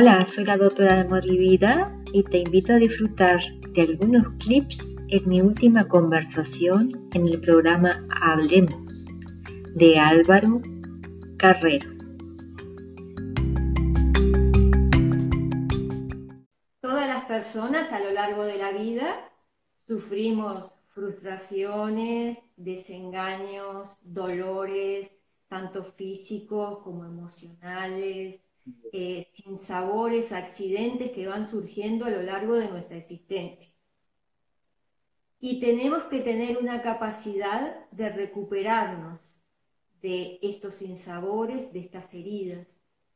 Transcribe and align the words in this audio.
Hola, 0.00 0.24
soy 0.24 0.44
la 0.44 0.56
doctora 0.56 1.02
de 1.02 1.36
Vida 1.36 1.92
y 2.12 2.22
te 2.22 2.38
invito 2.38 2.72
a 2.72 2.76
disfrutar 2.76 3.40
de 3.72 3.82
algunos 3.82 4.28
clips 4.38 4.78
en 5.08 5.28
mi 5.28 5.40
última 5.40 5.88
conversación 5.88 7.10
en 7.14 7.26
el 7.26 7.40
programa 7.40 8.06
Hablemos 8.22 9.08
de 9.74 9.98
Álvaro 9.98 10.62
Carrero. 11.36 11.90
Todas 16.80 17.08
las 17.08 17.24
personas 17.24 17.90
a 17.92 17.98
lo 17.98 18.12
largo 18.12 18.44
de 18.44 18.56
la 18.56 18.70
vida 18.70 19.32
sufrimos 19.88 20.74
frustraciones, 20.94 22.38
desengaños, 22.56 23.98
dolores, 24.02 25.10
tanto 25.48 25.82
físicos 25.82 26.84
como 26.84 27.04
emocionales, 27.04 28.38
eh, 28.92 29.28
sin 29.34 29.58
sabores, 29.58 30.32
accidentes 30.32 31.12
que 31.12 31.26
van 31.26 31.48
surgiendo 31.48 32.04
a 32.04 32.10
lo 32.10 32.22
largo 32.22 32.54
de 32.54 32.68
nuestra 32.68 32.96
existencia. 32.96 33.72
Y 35.40 35.60
tenemos 35.60 36.04
que 36.04 36.20
tener 36.20 36.58
una 36.58 36.82
capacidad 36.82 37.88
de 37.90 38.08
recuperarnos 38.08 39.40
de 40.02 40.38
estos 40.42 40.74
sinsabores, 40.74 41.72
de 41.72 41.80
estas 41.80 42.12
heridas, 42.14 42.66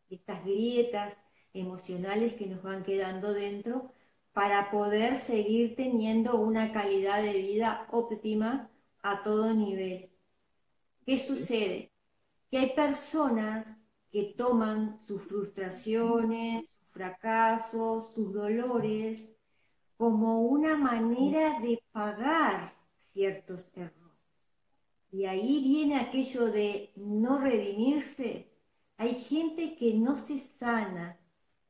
de 0.09 0.17
estas 0.17 0.45
grietas 0.45 1.15
emocionales 1.53 2.35
que 2.35 2.47
nos 2.47 2.63
van 2.63 2.85
quedando 2.85 3.33
dentro 3.35 3.93
para 4.33 4.71
poder 4.71 5.19
seguir 5.19 5.77
teniendo 5.77 6.39
una 6.39 6.73
calidad 6.73 7.23
de 7.23 7.35
vida 7.35 7.87
óptima 7.91 8.71
a 9.03 9.23
todo 9.23 9.53
nivel. 9.53 10.11
¿Qué 11.05 11.19
sucede? 11.19 11.93
Que 12.51 12.59
hay 12.59 12.71
personas 12.75 13.82
que 14.13 14.35
toman 14.37 15.01
sus 15.07 15.23
frustraciones, 15.23 16.69
sus 16.69 16.89
fracasos, 16.91 18.13
sus 18.15 18.33
dolores 18.33 19.33
como 19.97 20.43
una 20.43 20.77
manera 20.77 21.61
de 21.61 21.83
pagar 21.93 22.75
ciertos 22.99 23.71
errores. 23.75 24.03
Y 25.11 25.25
ahí 25.25 25.63
viene 25.63 25.97
aquello 25.97 26.47
de 26.47 26.93
no 26.97 27.39
redimirse. 27.39 28.51
Hay 28.99 29.15
gente 29.15 29.77
que 29.77 29.95
no 29.95 30.17
se 30.17 30.39
sana, 30.41 31.19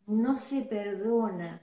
no 0.06 0.36
se 0.36 0.62
perdona, 0.62 1.62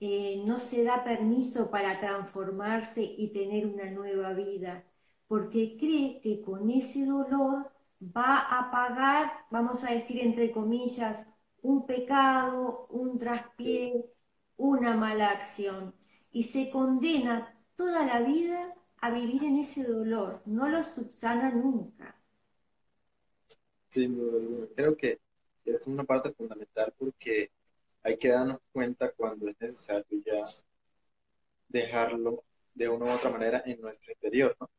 eh, 0.00 0.42
no 0.44 0.58
se 0.58 0.84
da 0.84 1.04
permiso 1.04 1.70
para 1.70 2.00
transformarse 2.00 3.02
y 3.02 3.28
tener 3.28 3.66
una 3.66 3.90
nueva 3.90 4.34
vida, 4.34 4.84
porque 5.28 5.76
cree 5.78 6.20
que 6.20 6.42
con 6.42 6.70
ese 6.70 7.06
dolor 7.06 7.71
va 8.16 8.38
a 8.58 8.70
pagar, 8.70 9.32
vamos 9.50 9.84
a 9.84 9.92
decir 9.92 10.20
entre 10.20 10.52
comillas, 10.52 11.26
un 11.62 11.86
pecado, 11.86 12.86
un 12.90 13.18
traspié, 13.18 14.04
una 14.56 14.96
mala 14.96 15.30
acción, 15.30 15.94
y 16.32 16.44
se 16.44 16.70
condena 16.70 17.54
toda 17.76 18.04
la 18.06 18.20
vida 18.20 18.74
a 19.00 19.10
vivir 19.10 19.44
en 19.44 19.58
ese 19.58 19.84
dolor, 19.84 20.42
no 20.46 20.68
lo 20.68 20.82
subsana 20.84 21.50
nunca. 21.50 22.16
Sí, 23.88 24.08
creo 24.74 24.96
que 24.96 25.20
es 25.64 25.86
una 25.86 26.04
parte 26.04 26.32
fundamental 26.32 26.92
porque 26.98 27.50
hay 28.02 28.16
que 28.16 28.30
darnos 28.30 28.58
cuenta 28.72 29.12
cuando 29.12 29.48
es 29.48 29.60
necesario 29.60 30.22
ya 30.24 30.44
dejarlo 31.68 32.44
de 32.74 32.88
una 32.88 33.06
u 33.06 33.10
otra 33.10 33.30
manera 33.30 33.62
en 33.66 33.80
nuestro 33.80 34.12
interior, 34.12 34.56
¿no? 34.60 34.70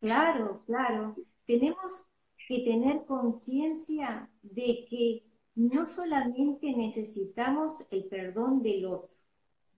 Claro, 0.00 0.62
claro. 0.66 1.16
Tenemos 1.46 2.11
que 2.48 2.64
tener 2.64 3.04
conciencia 3.06 4.30
de 4.42 4.86
que 4.88 5.24
no 5.54 5.86
solamente 5.86 6.72
necesitamos 6.74 7.86
el 7.90 8.04
perdón 8.04 8.62
del 8.62 8.86
otro, 8.86 9.10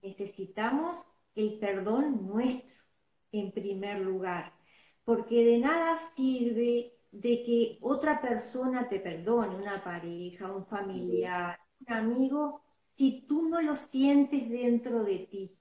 necesitamos 0.01 0.99
el 1.35 1.59
perdón 1.59 2.27
nuestro 2.27 2.75
en 3.31 3.51
primer 3.51 3.99
lugar, 3.99 4.53
porque 5.03 5.43
de 5.43 5.59
nada 5.59 5.99
sirve 6.15 6.93
de 7.11 7.43
que 7.43 7.77
otra 7.81 8.21
persona 8.21 8.87
te 8.89 8.99
perdone, 8.99 9.55
una 9.55 9.83
pareja, 9.83 10.51
un 10.51 10.65
familiar, 10.65 11.57
un 11.79 11.93
amigo, 11.93 12.61
si 12.97 13.25
tú 13.27 13.47
no 13.49 13.61
lo 13.61 13.75
sientes 13.75 14.49
dentro 14.49 15.03
de 15.03 15.19
ti. 15.31 15.51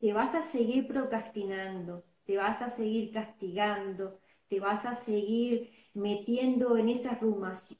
Te 0.00 0.12
vas 0.12 0.34
a 0.34 0.44
seguir 0.44 0.86
procrastinando, 0.86 2.04
te 2.24 2.36
vas 2.36 2.60
a 2.62 2.70
seguir 2.70 3.12
castigando, 3.12 4.20
te 4.48 4.60
vas 4.60 4.84
a 4.84 4.94
seguir 4.94 5.70
metiendo 5.94 6.76
en 6.76 6.88
esas 6.88 7.18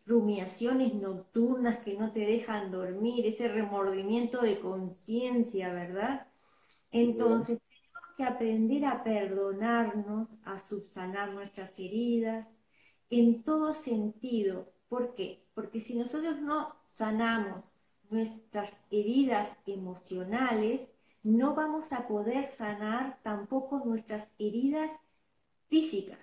rumiaciones 0.07 0.95
nocturnas 0.95 1.81
que 1.81 1.97
no 1.99 2.13
te 2.13 2.21
dejan 2.21 2.71
dormir, 2.71 3.27
ese 3.27 3.49
remordimiento 3.49 4.41
de 4.41 4.61
conciencia, 4.61 5.73
¿verdad? 5.73 6.29
Entonces, 6.93 7.59
tenemos 7.61 8.17
que 8.17 8.25
aprender 8.25 8.85
a 8.85 9.03
perdonarnos, 9.03 10.29
a 10.45 10.61
subsanar 10.61 11.33
nuestras 11.33 11.73
heridas, 11.77 12.47
en 13.11 13.43
todo 13.43 13.75
sentido. 13.75 14.73
¿Por 14.89 15.15
qué? 15.15 15.45
Porque 15.55 15.81
si 15.81 15.97
nosotros 15.97 16.41
no 16.41 16.75
sanamos 16.87 17.65
nuestras 18.11 18.73
heridas 18.91 19.49
emocionales, 19.67 20.89
no 21.25 21.55
vamos 21.55 21.93
a 21.93 22.07
poder 22.07 22.51
sanar 22.53 23.19
tampoco 23.23 23.83
nuestras 23.85 24.29
heridas 24.39 24.91
físicas, 25.69 26.19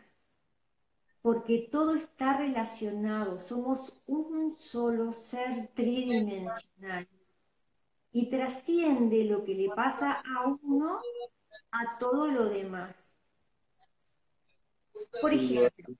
porque 1.21 1.69
todo 1.71 1.95
está 1.95 2.37
relacionado, 2.37 3.39
somos 3.41 3.93
un 4.07 4.55
solo 4.57 5.11
ser 5.11 5.69
tridimensional. 5.75 7.07
Y 8.11 8.29
trasciende 8.29 9.23
lo 9.23 9.43
que 9.45 9.53
le 9.53 9.69
pasa 9.69 10.21
a 10.35 10.47
uno 10.47 10.99
a 11.71 11.97
todo 11.97 12.27
lo 12.27 12.49
demás. 12.49 12.93
Por 15.21 15.33
ejemplo, 15.33 15.95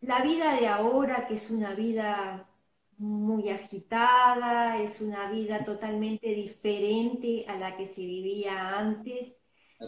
la 0.00 0.22
vida 0.22 0.54
de 0.54 0.68
ahora, 0.68 1.26
que 1.26 1.34
es 1.34 1.50
una 1.50 1.74
vida 1.74 2.48
muy 2.96 3.50
agitada, 3.50 4.80
es 4.80 5.00
una 5.02 5.30
vida 5.30 5.64
totalmente 5.64 6.28
diferente 6.28 7.44
a 7.48 7.56
la 7.56 7.76
que 7.76 7.86
se 7.86 8.00
vivía 8.00 8.78
antes 8.78 9.34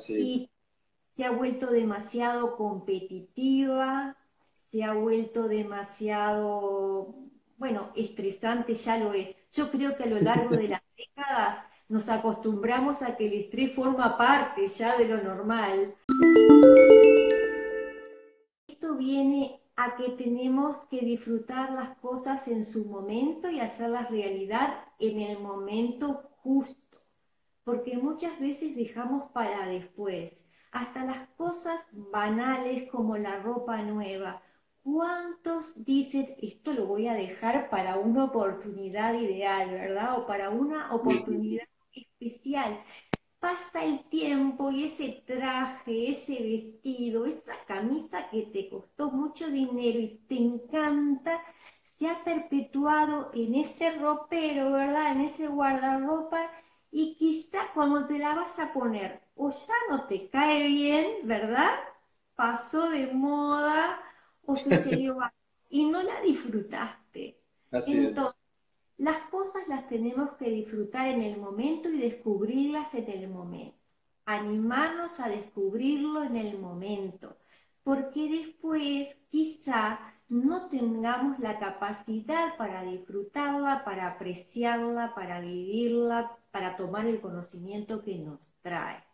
y 0.08 0.50
se 1.16 1.24
ha 1.24 1.30
vuelto 1.30 1.70
demasiado 1.70 2.56
competitiva, 2.56 4.17
se 4.70 4.84
ha 4.84 4.92
vuelto 4.92 5.48
demasiado, 5.48 7.14
bueno, 7.56 7.90
estresante 7.96 8.74
ya 8.74 8.98
lo 8.98 9.12
es. 9.14 9.34
Yo 9.52 9.70
creo 9.70 9.96
que 9.96 10.04
a 10.04 10.08
lo 10.08 10.20
largo 10.20 10.56
de 10.56 10.68
las 10.68 10.82
décadas 10.96 11.64
nos 11.88 12.08
acostumbramos 12.08 13.02
a 13.02 13.16
que 13.16 13.26
el 13.26 13.32
estrés 13.32 13.74
forma 13.74 14.18
parte 14.18 14.66
ya 14.66 14.96
de 14.96 15.08
lo 15.08 15.22
normal. 15.22 15.94
Esto 18.66 18.94
viene 18.96 19.62
a 19.76 19.96
que 19.96 20.10
tenemos 20.10 20.76
que 20.90 21.00
disfrutar 21.00 21.70
las 21.70 21.96
cosas 21.98 22.46
en 22.48 22.64
su 22.64 22.86
momento 22.86 23.48
y 23.48 23.60
hacerlas 23.60 24.10
realidad 24.10 24.84
en 24.98 25.20
el 25.20 25.38
momento 25.38 26.30
justo, 26.42 26.98
porque 27.64 27.96
muchas 27.96 28.38
veces 28.40 28.76
dejamos 28.76 29.30
para 29.30 29.66
después, 29.66 30.32
hasta 30.72 31.04
las 31.04 31.28
cosas 31.36 31.80
banales 31.92 32.90
como 32.90 33.16
la 33.16 33.38
ropa 33.38 33.80
nueva. 33.82 34.42
¿Cuántos 34.90 35.84
dicen 35.84 36.34
esto 36.40 36.72
lo 36.72 36.86
voy 36.86 37.08
a 37.08 37.12
dejar 37.14 37.68
para 37.68 37.98
una 37.98 38.24
oportunidad 38.24 39.12
ideal, 39.14 39.70
verdad? 39.70 40.18
O 40.18 40.26
para 40.26 40.48
una 40.48 40.94
oportunidad 40.94 41.66
especial 41.92 42.82
pasa 43.38 43.84
el 43.84 44.08
tiempo 44.08 44.70
y 44.70 44.84
ese 44.84 45.22
traje, 45.26 46.10
ese 46.10 46.42
vestido, 46.42 47.26
esa 47.26 47.54
camisa 47.66 48.30
que 48.30 48.44
te 48.44 48.70
costó 48.70 49.10
mucho 49.10 49.48
dinero 49.50 49.98
y 50.00 50.20
te 50.26 50.36
encanta, 50.36 51.42
se 51.98 52.08
ha 52.08 52.24
perpetuado 52.24 53.30
en 53.34 53.56
ese 53.56 53.98
ropero, 53.98 54.72
¿verdad? 54.72 55.12
En 55.12 55.20
ese 55.22 55.48
guardarropa 55.48 56.50
y 56.90 57.14
quizá 57.16 57.58
cuando 57.74 58.06
te 58.06 58.18
la 58.18 58.34
vas 58.34 58.58
a 58.58 58.72
poner 58.72 59.20
o 59.36 59.50
ya 59.50 59.74
no 59.90 60.06
te 60.06 60.30
cae 60.30 60.66
bien, 60.66 61.06
¿verdad? 61.28 61.72
Pasó 62.36 62.88
de 62.90 63.12
moda 63.12 64.00
o 64.48 64.56
sucedió 64.56 65.18
y 65.68 65.84
no 65.84 66.02
la 66.02 66.22
disfrutaste. 66.22 67.38
Así 67.70 67.98
Entonces, 67.98 68.34
las 68.96 69.20
cosas 69.30 69.68
las 69.68 69.86
tenemos 69.88 70.32
que 70.38 70.48
disfrutar 70.48 71.08
en 71.08 71.22
el 71.22 71.38
momento 71.38 71.90
y 71.90 71.98
descubrirlas 71.98 72.94
en 72.94 73.10
el 73.10 73.28
momento. 73.28 73.76
Animarnos 74.24 75.20
a 75.20 75.28
descubrirlo 75.28 76.24
en 76.24 76.36
el 76.36 76.58
momento, 76.58 77.36
porque 77.82 78.28
después 78.28 79.16
quizá 79.28 80.00
no 80.28 80.68
tengamos 80.68 81.38
la 81.38 81.58
capacidad 81.58 82.56
para 82.56 82.82
disfrutarla, 82.82 83.84
para 83.84 84.08
apreciarla, 84.08 85.14
para 85.14 85.40
vivirla, 85.40 86.38
para 86.50 86.76
tomar 86.76 87.06
el 87.06 87.20
conocimiento 87.20 88.02
que 88.02 88.16
nos 88.16 88.50
trae. 88.62 89.04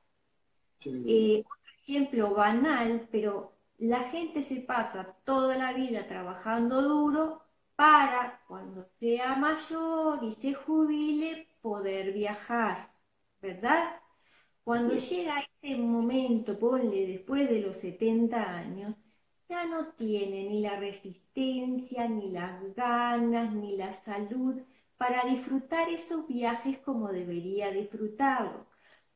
Eh, 0.85 1.45
ejemplo 1.87 2.35
banal, 2.35 3.09
pero 3.11 3.54
la 3.79 4.01
gente 4.11 4.43
se 4.43 4.61
pasa 4.61 5.17
toda 5.25 5.57
la 5.57 5.73
vida 5.73 6.07
trabajando 6.07 6.83
duro 6.83 7.43
para 7.77 8.41
cuando 8.47 8.85
sea 9.01 9.35
mayor 9.37 10.23
y 10.25 10.35
se 10.35 10.55
jubile 10.55 11.49
poder 11.61 12.13
viajar, 12.13 12.93
¿verdad? 13.41 14.01
Cuando 14.65 14.95
llega 14.95 15.45
ese 15.63 15.77
momento, 15.77 16.59
ponle 16.59 17.07
después 17.07 17.49
de 17.49 17.61
los 17.61 17.79
70 17.79 18.37
años, 18.43 18.95
ya 19.49 19.67
no 19.67 19.89
tiene 19.95 20.49
ni 20.49 20.61
la 20.61 20.77
resistencia, 20.79 22.09
ni 22.09 22.31
las 22.31 22.75
ganas, 22.75 23.53
ni 23.55 23.77
la 23.77 23.95
salud 24.05 24.61
para 24.97 25.25
disfrutar 25.25 25.89
esos 25.91 26.27
viajes 26.29 26.79
como 26.79 27.09
debería 27.13 27.71
disfrutarlo. 27.71 28.67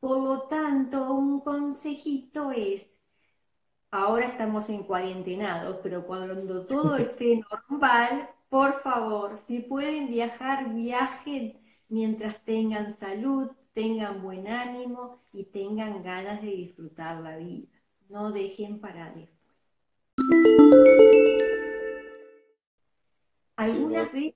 Por 0.00 0.18
lo 0.22 0.42
tanto, 0.42 1.12
un 1.12 1.40
consejito 1.40 2.50
es, 2.52 2.86
ahora 3.90 4.26
estamos 4.26 4.68
en 4.68 4.82
cuarentenados, 4.82 5.78
pero 5.82 6.06
cuando 6.06 6.66
todo 6.66 6.96
esté 6.96 7.40
normal, 7.50 8.28
por 8.48 8.82
favor, 8.82 9.38
si 9.46 9.60
pueden 9.60 10.08
viajar, 10.08 10.72
viajen 10.74 11.58
mientras 11.88 12.42
tengan 12.44 12.98
salud, 12.98 13.50
tengan 13.72 14.22
buen 14.22 14.48
ánimo 14.48 15.22
y 15.32 15.44
tengan 15.44 16.02
ganas 16.02 16.42
de 16.42 16.48
disfrutar 16.48 17.20
la 17.20 17.36
vida. 17.36 17.68
No 18.08 18.32
dejen 18.32 18.80
para 18.80 19.10
después. 19.10 19.38
Algunas 23.56 24.12
veces 24.12 24.34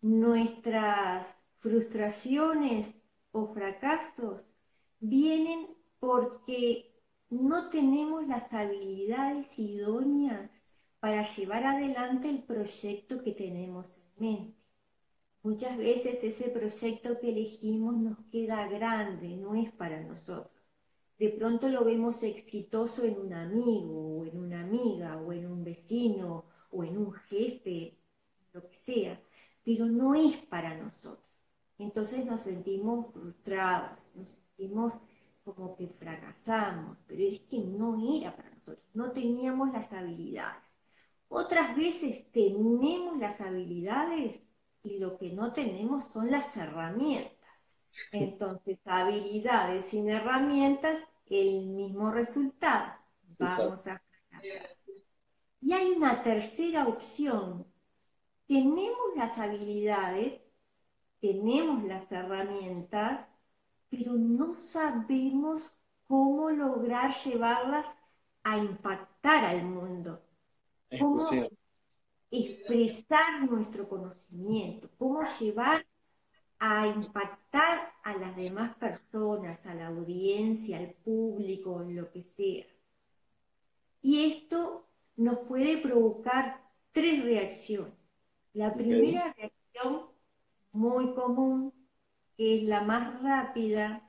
nuestras 0.00 1.36
frustraciones 1.58 2.86
o 3.32 3.52
fracasos 3.52 4.44
vienen 5.00 5.66
porque 5.98 6.87
no 7.30 7.68
tenemos 7.68 8.26
las 8.26 8.52
habilidades 8.52 9.58
idóneas 9.58 10.50
para 11.00 11.34
llevar 11.36 11.64
adelante 11.64 12.28
el 12.28 12.42
proyecto 12.42 13.22
que 13.22 13.32
tenemos 13.32 13.90
en 13.96 14.26
mente. 14.26 14.58
Muchas 15.42 15.76
veces 15.76 16.18
ese 16.22 16.50
proyecto 16.50 17.18
que 17.20 17.30
elegimos 17.30 17.96
nos 17.96 18.18
queda 18.28 18.66
grande, 18.68 19.36
no 19.36 19.54
es 19.54 19.70
para 19.72 20.02
nosotros. 20.02 20.52
De 21.18 21.30
pronto 21.30 21.68
lo 21.68 21.84
vemos 21.84 22.22
exitoso 22.22 23.04
en 23.04 23.18
un 23.18 23.32
amigo 23.32 24.18
o 24.18 24.26
en 24.26 24.38
una 24.38 24.60
amiga 24.60 25.16
o 25.16 25.32
en 25.32 25.46
un 25.46 25.64
vecino 25.64 26.44
o 26.70 26.84
en 26.84 26.98
un 26.98 27.12
jefe, 27.12 27.96
lo 28.52 28.68
que 28.68 28.76
sea, 28.78 29.20
pero 29.64 29.86
no 29.86 30.14
es 30.14 30.36
para 30.36 30.76
nosotros. 30.76 31.24
Entonces 31.78 32.24
nos 32.24 32.42
sentimos 32.42 33.12
frustrados, 33.12 33.98
nos 34.14 34.28
sentimos 34.28 34.94
como 35.54 35.76
que 35.76 35.88
fracasamos, 35.88 36.98
pero 37.06 37.22
es 37.22 37.40
que 37.40 37.58
no 37.58 37.98
era 38.16 38.34
para 38.34 38.50
nosotros, 38.50 38.84
no 38.94 39.12
teníamos 39.12 39.72
las 39.72 39.92
habilidades. 39.92 40.62
Otras 41.28 41.76
veces 41.76 42.30
tenemos 42.32 43.18
las 43.18 43.40
habilidades 43.40 44.42
y 44.82 44.98
lo 44.98 45.18
que 45.18 45.30
no 45.30 45.52
tenemos 45.52 46.06
son 46.06 46.30
las 46.30 46.56
herramientas. 46.56 47.36
Entonces, 48.12 48.78
habilidades 48.84 49.86
sin 49.86 50.08
herramientas, 50.08 50.98
el 51.26 51.66
mismo 51.66 52.10
resultado. 52.10 52.94
Vamos 53.38 53.86
a 53.86 54.00
Y 55.60 55.72
hay 55.72 55.90
una 55.90 56.22
tercera 56.22 56.86
opción. 56.86 57.66
Tenemos 58.46 58.96
las 59.16 59.38
habilidades, 59.38 60.40
tenemos 61.20 61.84
las 61.84 62.10
herramientas, 62.10 63.27
pero 63.90 64.12
no 64.14 64.54
sabemos 64.54 65.72
cómo 66.06 66.50
lograr 66.50 67.14
llevarlas 67.24 67.86
a 68.42 68.58
impactar 68.58 69.44
al 69.44 69.64
mundo 69.64 70.22
cómo 70.98 71.18
expresar 72.30 73.48
nuestro 73.48 73.88
conocimiento, 73.88 74.88
cómo 74.98 75.20
llevar 75.40 75.86
a 76.58 76.86
impactar 76.86 77.92
a 78.02 78.16
las 78.16 78.36
demás 78.36 78.76
personas, 78.76 79.64
a 79.64 79.74
la 79.74 79.88
audiencia, 79.88 80.78
al 80.78 80.92
público, 81.04 81.84
lo 81.88 82.10
que 82.10 82.24
sea. 82.36 82.66
Y 84.02 84.32
esto 84.32 84.86
nos 85.16 85.38
puede 85.40 85.78
provocar 85.78 86.60
tres 86.92 87.22
reacciones. 87.22 87.94
La 88.54 88.74
primera 88.74 89.32
reacción, 89.34 90.06
muy 90.72 91.14
común, 91.14 91.72
que 92.38 92.56
es 92.56 92.62
la 92.62 92.80
más 92.80 93.22
rápida, 93.22 94.08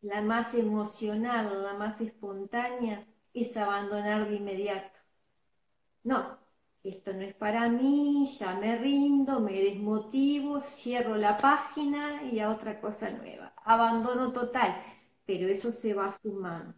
la 0.00 0.22
más 0.22 0.54
emocionada, 0.54 1.54
la 1.54 1.74
más 1.74 2.00
espontánea, 2.00 3.06
es 3.32 3.56
abandonar 3.56 4.28
de 4.28 4.34
inmediato 4.36 4.98
no, 6.08 6.38
esto 6.84 7.12
no 7.12 7.20
es 7.20 7.34
para 7.34 7.68
mí, 7.68 8.34
ya 8.40 8.54
me 8.54 8.78
rindo, 8.78 9.40
me 9.40 9.60
desmotivo, 9.60 10.62
cierro 10.62 11.16
la 11.16 11.36
página 11.36 12.22
y 12.22 12.40
a 12.40 12.48
otra 12.48 12.80
cosa 12.80 13.10
nueva. 13.10 13.52
Abandono 13.64 14.32
total, 14.32 14.82
pero 15.26 15.48
eso 15.48 15.70
se 15.70 15.92
va 15.92 16.16
sumando. 16.22 16.74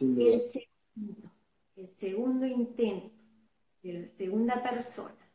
el, 0.00 0.52
segundo, 0.52 1.30
el 1.74 1.88
segundo 1.96 2.46
intento 2.46 3.10
de 3.82 3.92
la 3.92 4.08
segunda 4.16 4.62
persona, 4.62 5.26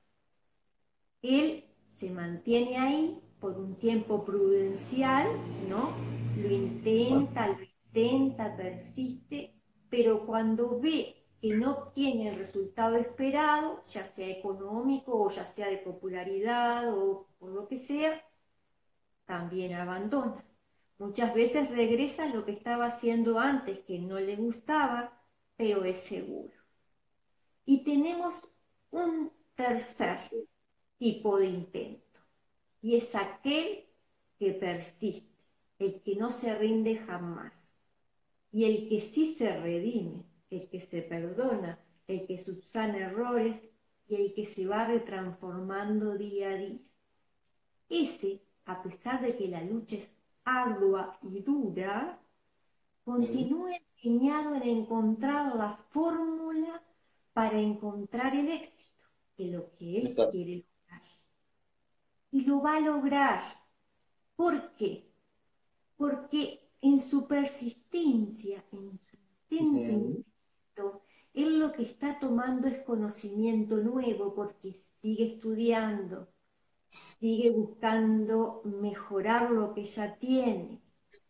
él 1.22 1.66
se 1.98 2.10
mantiene 2.10 2.78
ahí 2.78 3.22
por 3.42 3.58
un 3.58 3.76
tiempo 3.76 4.24
prudencial, 4.24 5.28
¿no? 5.68 5.94
Lo 6.38 6.50
intenta, 6.50 7.48
lo 7.48 7.58
intenta, 7.64 8.56
persiste, 8.56 9.56
pero 9.90 10.26
cuando 10.26 10.80
ve 10.80 11.26
que 11.42 11.56
no 11.56 11.72
obtiene 11.72 12.30
el 12.30 12.38
resultado 12.38 12.96
esperado, 12.98 13.84
ya 13.86 14.06
sea 14.06 14.30
económico 14.30 15.20
o 15.20 15.30
ya 15.32 15.44
sea 15.44 15.70
de 15.70 15.78
popularidad 15.78 16.96
o 16.96 17.28
por 17.40 17.50
lo 17.52 17.68
que 17.68 17.80
sea, 17.80 18.24
también 19.26 19.74
abandona. 19.74 20.46
Muchas 21.00 21.34
veces 21.34 21.72
regresa 21.72 22.26
a 22.26 22.34
lo 22.34 22.46
que 22.46 22.52
estaba 22.52 22.86
haciendo 22.86 23.40
antes, 23.40 23.80
que 23.80 23.98
no 23.98 24.20
le 24.20 24.36
gustaba, 24.36 25.20
pero 25.58 25.84
es 25.84 25.98
seguro. 25.98 26.54
Y 27.66 27.84
tenemos 27.84 28.36
un 28.92 29.32
tercer 29.56 30.20
tipo 31.00 31.40
de 31.40 31.48
intento, 31.48 32.01
y 32.82 32.96
es 32.96 33.14
aquel 33.16 33.86
que 34.40 34.52
persiste, 34.54 35.24
el 35.80 36.02
que 36.02 36.16
no 36.16 36.30
se 36.30 36.56
rinde 36.56 36.98
jamás, 36.98 37.54
y 38.52 38.66
el 38.66 38.90
que 38.90 39.02
sí 39.02 39.36
se 39.36 39.58
redime 39.60 40.24
el 40.52 40.68
que 40.68 40.82
se 40.82 41.02
perdona, 41.02 41.80
el 42.08 42.28
que 42.28 42.38
subsana 42.38 42.98
errores 42.98 43.58
y 44.08 44.16
el 44.16 44.34
que 44.34 44.46
se 44.46 44.68
va 44.68 44.86
retransformando 44.86 46.18
día 46.18 46.50
a 46.50 46.58
día. 46.58 46.80
Ese, 47.90 48.42
a 48.66 48.84
pesar 48.84 49.22
de 49.22 49.36
que 49.38 49.48
la 49.48 49.64
lucha 49.64 49.96
es 49.96 50.12
ardua 50.44 51.18
y 51.24 51.40
dura, 51.40 52.20
continúa 53.04 53.72
empeñado 53.76 54.56
en 54.56 54.64
encontrar 54.64 55.56
la 55.56 55.78
fórmula 55.92 56.84
para 57.34 57.60
encontrar 57.60 58.36
el 58.36 58.50
éxito, 58.50 59.06
que 59.38 59.46
lo 59.46 59.72
que 59.78 60.02
él 60.02 60.10
quiere. 60.32 60.66
Y 62.32 62.42
lo 62.42 62.62
va 62.62 62.78
a 62.78 62.80
lograr. 62.80 63.44
¿Por 64.36 64.74
qué? 64.76 65.12
Porque 65.98 66.70
en 66.82 67.02
su 67.02 67.28
persistencia, 67.28 68.64
en 68.72 69.00
su 69.00 69.18
intento 69.52 70.26
él 71.34 71.60
lo 71.60 71.72
que 71.72 71.84
está 71.84 72.20
tomando 72.20 72.68
es 72.68 72.80
conocimiento 72.80 73.78
nuevo 73.78 74.34
porque 74.34 74.82
sigue 75.02 75.36
estudiando, 75.36 76.28
sigue 76.90 77.52
buscando 77.52 78.62
mejorar 78.66 79.52
lo 79.52 79.74
que 79.74 79.86
ya 79.86 80.16
tiene. 80.18 80.82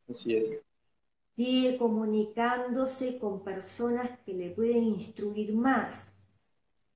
Así 0.10 0.38
es. 0.38 0.64
Sigue 1.36 1.78
comunicándose 1.78 3.20
con 3.20 3.44
personas 3.44 4.20
que 4.26 4.34
le 4.34 4.52
pueden 4.52 4.84
instruir 4.86 5.54
más. 5.54 6.16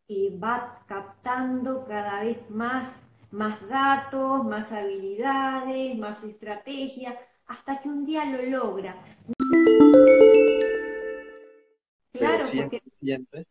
Y 0.08 0.38
va 0.38 0.84
captando 0.88 1.86
cada 1.86 2.24
vez 2.24 2.50
más, 2.50 2.96
más 3.36 3.68
datos, 3.68 4.46
más 4.46 4.72
habilidades, 4.72 5.98
más 5.98 6.24
estrategias, 6.24 7.16
hasta 7.48 7.82
que 7.82 7.90
un 7.90 8.06
día 8.06 8.26
lo 8.26 8.42
logra. 8.44 8.96
Claro, 12.14 12.44
siempre, 12.88 13.46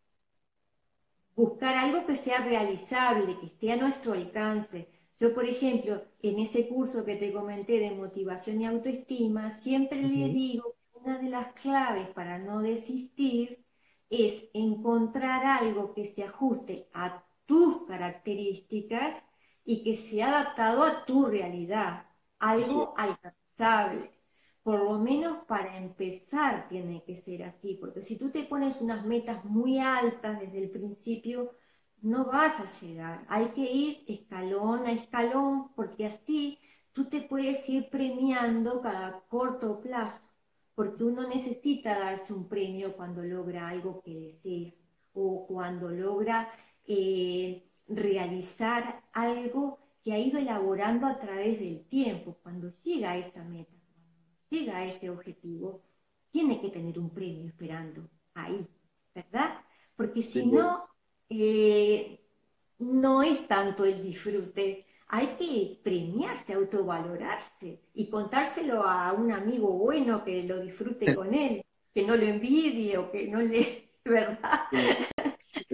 buscar 1.36 1.76
algo 1.76 2.06
que 2.06 2.16
sea 2.16 2.38
realizable, 2.44 3.38
que 3.38 3.46
esté 3.46 3.72
a 3.72 3.76
nuestro 3.76 4.14
alcance. 4.14 4.88
Yo, 5.20 5.34
por 5.34 5.44
ejemplo, 5.44 6.02
en 6.22 6.38
ese 6.38 6.66
curso 6.66 7.04
que 7.04 7.16
te 7.16 7.32
comenté 7.32 7.78
de 7.78 7.90
motivación 7.90 8.62
y 8.62 8.66
autoestima, 8.66 9.60
siempre 9.60 10.02
le 10.02 10.30
digo 10.30 10.76
que 10.92 10.98
una 10.98 11.18
de 11.18 11.28
las 11.28 11.52
claves 11.52 12.08
para 12.08 12.38
no 12.38 12.62
desistir 12.62 13.62
es 14.08 14.44
encontrar 14.54 15.44
algo 15.44 15.92
que 15.92 16.06
se 16.06 16.24
ajuste 16.24 16.88
a 16.94 17.22
tus 17.46 17.86
características 17.86 19.14
y 19.64 19.82
que 19.82 19.96
sea 19.96 20.28
adaptado 20.28 20.82
a 20.84 21.04
tu 21.04 21.26
realidad, 21.26 22.06
algo 22.38 22.94
alcanzable 22.96 24.14
por 24.64 24.82
lo 24.82 24.98
menos 24.98 25.44
para 25.46 25.76
empezar 25.76 26.68
tiene 26.68 27.04
que 27.04 27.16
ser 27.18 27.42
así, 27.44 27.76
porque 27.80 28.02
si 28.02 28.18
tú 28.18 28.30
te 28.30 28.44
pones 28.44 28.80
unas 28.80 29.04
metas 29.04 29.44
muy 29.44 29.78
altas 29.78 30.40
desde 30.40 30.58
el 30.64 30.70
principio, 30.70 31.52
no 32.00 32.24
vas 32.26 32.58
a 32.60 32.80
llegar. 32.80 33.24
Hay 33.28 33.50
que 33.50 33.60
ir 33.70 34.04
escalón 34.08 34.86
a 34.86 34.92
escalón 34.92 35.72
porque 35.74 36.06
así 36.06 36.58
tú 36.92 37.08
te 37.10 37.20
puedes 37.22 37.68
ir 37.68 37.90
premiando 37.90 38.80
cada 38.80 39.20
corto 39.28 39.80
plazo, 39.82 40.22
porque 40.74 41.04
uno 41.04 41.28
necesita 41.28 41.98
darse 41.98 42.32
un 42.32 42.48
premio 42.48 42.96
cuando 42.96 43.22
logra 43.22 43.68
algo 43.68 44.00
que 44.02 44.14
desea 44.42 44.72
o 45.12 45.46
cuando 45.46 45.90
logra 45.90 46.48
eh, 46.86 47.68
realizar 47.88 49.02
algo 49.12 49.78
que 50.04 50.12
ha 50.12 50.18
ido 50.18 50.38
elaborando 50.38 51.06
a 51.06 51.18
través 51.18 51.58
del 51.58 51.84
tiempo. 51.86 52.36
Cuando 52.42 52.72
llega 52.82 53.12
a 53.12 53.18
esa 53.18 53.42
meta, 53.44 53.72
cuando 53.92 54.12
llega 54.50 54.78
a 54.78 54.84
ese 54.84 55.10
objetivo, 55.10 55.82
tiene 56.30 56.60
que 56.60 56.68
tener 56.68 56.98
un 56.98 57.10
premio 57.10 57.46
esperando 57.46 58.08
ahí, 58.34 58.66
¿verdad? 59.14 59.60
Porque 59.96 60.22
si 60.22 60.46
no, 60.46 60.84
eh, 61.30 62.20
no 62.78 63.22
es 63.22 63.46
tanto 63.46 63.84
el 63.84 64.02
disfrute. 64.02 64.86
Hay 65.08 65.28
que 65.38 65.80
premiarse, 65.82 66.54
autovalorarse 66.54 67.80
y 67.94 68.10
contárselo 68.10 68.82
a 68.82 69.12
un 69.12 69.32
amigo 69.32 69.70
bueno 69.72 70.24
que 70.24 70.42
lo 70.42 70.60
disfrute 70.60 71.14
con 71.14 71.32
él, 71.34 71.64
que 71.94 72.04
no 72.04 72.16
lo 72.16 72.24
envidie 72.24 72.98
o 72.98 73.10
que 73.10 73.28
no 73.28 73.40
le... 73.40 73.84
¿Verdad? 74.04 74.68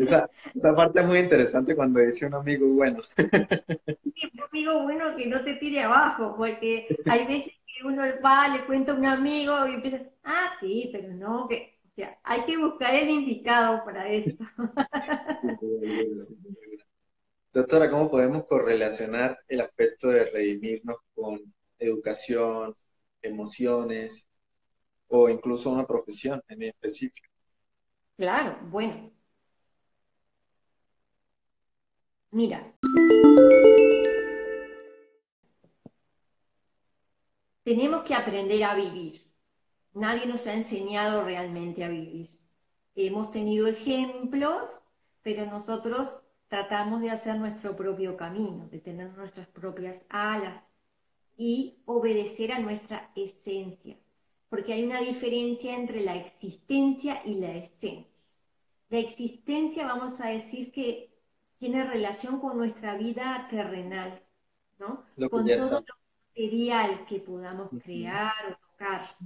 Esa, 0.01 0.31
esa 0.55 0.75
parte 0.75 1.01
es 1.01 1.07
muy 1.07 1.19
interesante 1.19 1.77
cuando 1.77 2.01
dice 2.01 2.27
un 2.27 2.35
amigo 2.35 2.67
bueno. 2.69 3.03
un 3.19 4.43
amigo 4.49 4.83
bueno 4.83 5.17
que 5.17 5.27
no 5.27 5.45
te 5.45 5.55
tire 5.55 5.83
abajo, 5.83 6.35
porque 6.37 6.89
hay 7.07 7.27
veces 7.27 7.53
que 7.67 7.87
uno 7.87 8.03
va, 8.25 8.49
le 8.49 8.65
cuenta 8.67 8.93
a 8.93 8.95
un 8.97 9.07
amigo 9.07 9.67
y 9.67 9.75
empieza, 9.75 10.03
ah, 10.25 10.53
sí, 10.61 10.91
pero 10.93 11.13
no, 11.13 11.49
que 11.49 11.81
hay 12.23 12.45
que 12.45 12.57
buscar 12.57 12.95
el 12.95 13.11
indicado 13.11 13.85
para 13.85 14.09
eso. 14.09 14.45
Doctora, 17.53 17.91
¿cómo 17.91 18.11
podemos 18.11 18.45
correlacionar 18.45 19.39
el 19.49 19.61
aspecto 19.61 20.09
de 20.09 20.31
redimirnos 20.31 20.99
con 21.15 21.41
educación, 21.79 22.77
emociones 23.23 24.27
o 25.09 25.29
incluso 25.29 25.71
una 25.71 25.85
profesión 25.85 26.41
en 26.49 26.63
específico? 26.63 27.29
Claro, 28.17 28.59
bueno. 28.71 29.11
Mira. 32.33 32.75
Tenemos 37.63 38.03
que 38.05 38.15
aprender 38.15 38.65
a 38.65 38.75
vivir 38.75 39.31
nadie 39.95 40.27
nos 40.27 40.47
ha 40.47 40.55
enseñado 40.55 41.25
realmente 41.25 41.85
a 41.85 41.89
vivir. 41.89 42.29
Hemos 42.95 43.31
tenido 43.31 43.67
ejemplos, 43.67 44.83
pero 45.23 45.47
nosotros 45.47 46.23
tratamos 46.49 47.01
de 47.01 47.11
hacer 47.11 47.37
nuestro 47.37 47.77
propio 47.77 48.17
camino, 48.17 48.69
de 48.69 48.81
tener 48.81 49.13
nuestras 49.17 49.47
propias 49.49 50.01
alas 50.09 50.63
y 51.37 51.79
obedecer 51.87 52.53
a 52.53 52.59
nuestra 52.59 53.11
esencia, 53.15 53.97
porque 54.49 54.73
hay 54.73 54.85
una 54.85 55.01
diferencia 55.01 55.75
entre 55.75 56.01
la 56.01 56.17
existencia 56.17 57.23
y 57.25 57.35
la 57.35 57.53
esencia. 57.53 58.07
La 58.91 58.99
existencia, 58.99 59.87
vamos 59.87 60.21
a 60.21 60.29
decir 60.29 60.73
que 60.73 61.10
tiene 61.61 61.85
relación 61.85 62.41
con 62.41 62.59
nuestra 62.59 62.97
vida 62.97 63.47
terrenal, 63.49 64.21
¿no? 64.81 65.05
con 65.31 65.47
todo 65.47 65.81
lo 65.81 65.85
material 66.31 67.07
que 67.07 67.21
podamos 67.21 67.71
crear 67.85 68.33
o 68.51 68.57
tocar 68.73 69.17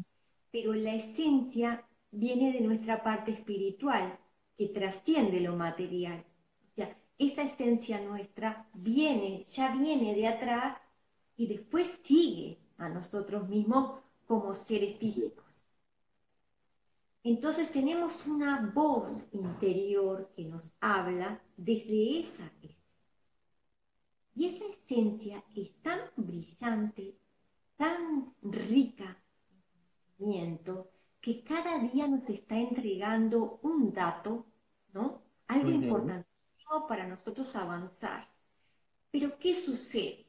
pero 0.54 0.72
la 0.72 0.94
esencia 0.94 1.84
viene 2.12 2.52
de 2.52 2.60
nuestra 2.60 3.02
parte 3.02 3.32
espiritual, 3.32 4.16
que 4.56 4.68
trasciende 4.68 5.40
lo 5.40 5.56
material. 5.56 6.24
O 6.70 6.74
sea, 6.76 6.96
esa 7.18 7.42
esencia 7.42 8.00
nuestra 8.00 8.64
viene, 8.72 9.44
ya 9.48 9.74
viene 9.74 10.14
de 10.14 10.28
atrás 10.28 10.78
y 11.36 11.48
después 11.48 11.98
sigue 12.04 12.56
a 12.78 12.88
nosotros 12.88 13.48
mismos 13.48 13.98
como 14.28 14.54
seres 14.54 14.96
físicos. 14.98 15.42
Entonces 17.24 17.72
tenemos 17.72 18.26
una 18.26 18.70
voz 18.74 19.28
interior 19.32 20.30
que 20.36 20.44
nos 20.44 20.76
habla 20.80 21.42
desde 21.56 22.20
esa 22.20 22.44
esencia. 22.44 22.76
Y 24.36 24.46
esa 24.46 24.64
esencia 24.66 25.44
es 25.56 25.74
tan 25.80 26.00
brillante, 26.16 27.16
tan 27.76 28.34
rica, 28.42 29.16
que 31.20 31.42
cada 31.42 31.78
día 31.78 32.06
nos 32.06 32.28
está 32.28 32.56
entregando 32.56 33.58
un 33.62 33.92
dato, 33.92 34.46
¿no? 34.92 35.22
Algo 35.46 35.70
importantísimo 35.70 36.86
para 36.86 37.06
nosotros 37.06 37.54
avanzar. 37.56 38.28
Pero 39.10 39.38
¿qué 39.38 39.54
sucede? 39.54 40.26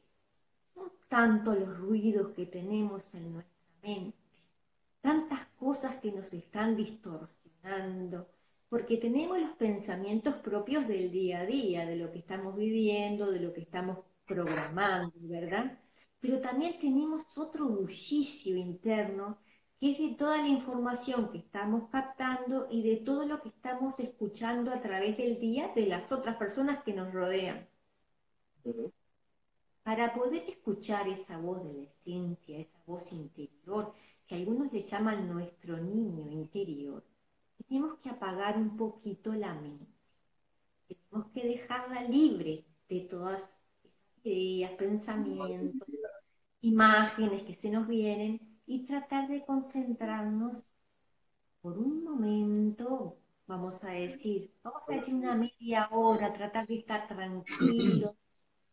Son 0.74 0.90
tantos 1.08 1.58
los 1.58 1.76
ruidos 1.78 2.32
que 2.32 2.46
tenemos 2.46 3.02
en 3.14 3.34
nuestra 3.34 3.66
mente, 3.82 4.25
tantas 5.06 5.46
cosas 5.56 5.94
que 6.00 6.10
nos 6.10 6.32
están 6.32 6.74
distorsionando, 6.74 8.28
porque 8.68 8.96
tenemos 8.96 9.38
los 9.38 9.52
pensamientos 9.52 10.34
propios 10.48 10.88
del 10.88 11.12
día 11.12 11.42
a 11.42 11.46
día, 11.46 11.86
de 11.86 11.94
lo 11.94 12.10
que 12.10 12.18
estamos 12.18 12.56
viviendo, 12.56 13.30
de 13.30 13.38
lo 13.38 13.52
que 13.52 13.60
estamos 13.60 13.98
programando, 14.26 15.14
¿verdad? 15.20 15.78
Pero 16.18 16.40
también 16.40 16.80
tenemos 16.80 17.22
otro 17.38 17.68
bullicio 17.68 18.56
interno 18.56 19.38
que 19.78 19.92
es 19.92 19.98
de 19.98 20.16
toda 20.16 20.38
la 20.38 20.48
información 20.48 21.30
que 21.30 21.38
estamos 21.38 21.88
captando 21.88 22.66
y 22.68 22.82
de 22.82 22.96
todo 22.96 23.26
lo 23.26 23.40
que 23.40 23.50
estamos 23.50 24.00
escuchando 24.00 24.72
a 24.72 24.80
través 24.80 25.16
del 25.18 25.38
día 25.38 25.70
de 25.76 25.86
las 25.86 26.10
otras 26.10 26.34
personas 26.36 26.82
que 26.82 26.94
nos 26.94 27.12
rodean. 27.12 27.68
Para 29.84 30.12
poder 30.14 30.42
escuchar 30.50 31.06
esa 31.06 31.38
voz 31.38 31.62
de 31.62 31.74
la 31.74 31.82
esencia, 31.84 32.58
esa 32.58 32.80
voz 32.86 33.12
interior, 33.12 33.94
que 34.26 34.34
algunos 34.34 34.72
le 34.72 34.82
llaman 34.82 35.28
nuestro 35.28 35.76
niño 35.78 36.30
interior, 36.30 37.04
tenemos 37.68 37.98
que 37.98 38.10
apagar 38.10 38.56
un 38.56 38.76
poquito 38.76 39.32
la 39.34 39.54
mente. 39.54 39.86
Tenemos 40.88 41.30
que 41.32 41.46
dejarla 41.46 42.02
libre 42.02 42.64
de 42.88 43.00
todas 43.00 43.42
esas 43.42 43.54
ideas, 44.24 44.72
pensamientos, 44.72 45.88
imágenes 46.60 47.42
que 47.44 47.54
se 47.54 47.70
nos 47.70 47.86
vienen 47.86 48.40
y 48.66 48.84
tratar 48.84 49.28
de 49.28 49.44
concentrarnos 49.44 50.66
por 51.60 51.78
un 51.78 52.04
momento, 52.04 53.18
vamos 53.46 53.82
a 53.84 53.90
decir, 53.90 54.52
vamos 54.62 54.88
a 54.88 54.94
decir 54.94 55.14
una 55.14 55.34
media 55.34 55.88
hora, 55.90 56.32
tratar 56.32 56.66
de 56.66 56.78
estar 56.78 57.08
tranquilo, 57.08 58.16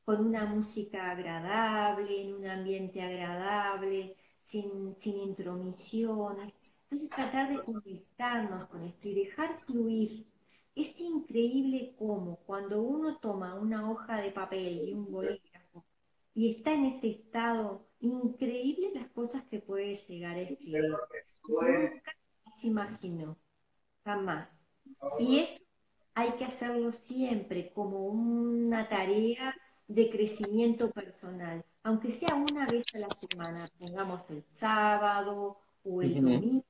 con 0.05 0.25
una 0.25 0.45
música 0.45 1.11
agradable, 1.11 2.21
en 2.21 2.35
un 2.35 2.47
ambiente 2.47 3.01
agradable, 3.01 4.15
sin, 4.53 4.95
sin 4.99 5.17
intromisiones. 5.17 6.53
Entonces 6.83 7.09
tratar 7.09 7.49
de 7.49 7.63
conectarnos 7.63 8.67
con 8.67 8.83
esto 8.83 9.07
y 9.07 9.15
dejar 9.15 9.59
fluir. 9.59 10.27
Es 10.75 10.99
increíble 10.99 11.95
cómo 11.97 12.37
cuando 12.45 12.81
uno 12.81 13.17
toma 13.17 13.55
una 13.55 13.89
hoja 13.89 14.21
de 14.21 14.31
papel 14.31 14.89
y 14.89 14.93
un 14.93 15.11
bolígrafo 15.11 15.83
y 16.35 16.55
está 16.55 16.73
en 16.73 16.85
ese 16.85 17.09
estado 17.09 17.87
increíble 17.99 18.91
las 18.93 19.07
cosas 19.09 19.43
que 19.45 19.59
puede 19.59 19.95
llegar 19.95 20.35
a 20.35 20.41
escribir. 20.41 20.83
Nunca 21.47 22.15
se 22.57 22.67
imaginó, 22.67 23.37
jamás. 24.03 24.49
Y 25.19 25.39
eso 25.39 25.63
hay 26.15 26.31
que 26.33 26.45
hacerlo 26.45 26.91
siempre 26.91 27.71
como 27.73 28.05
una 28.05 28.87
tarea 28.89 29.55
de 29.87 30.09
crecimiento 30.09 30.91
personal, 30.91 31.63
aunque 31.83 32.11
sea 32.11 32.35
una 32.35 32.65
vez 32.65 32.85
a 32.95 32.99
la 32.99 33.07
semana, 33.09 33.69
tengamos 33.77 34.21
el 34.29 34.43
sábado 34.51 35.57
o 35.83 36.01
el 36.01 36.15
domingo, 36.15 36.65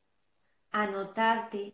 anotarte 0.72 1.74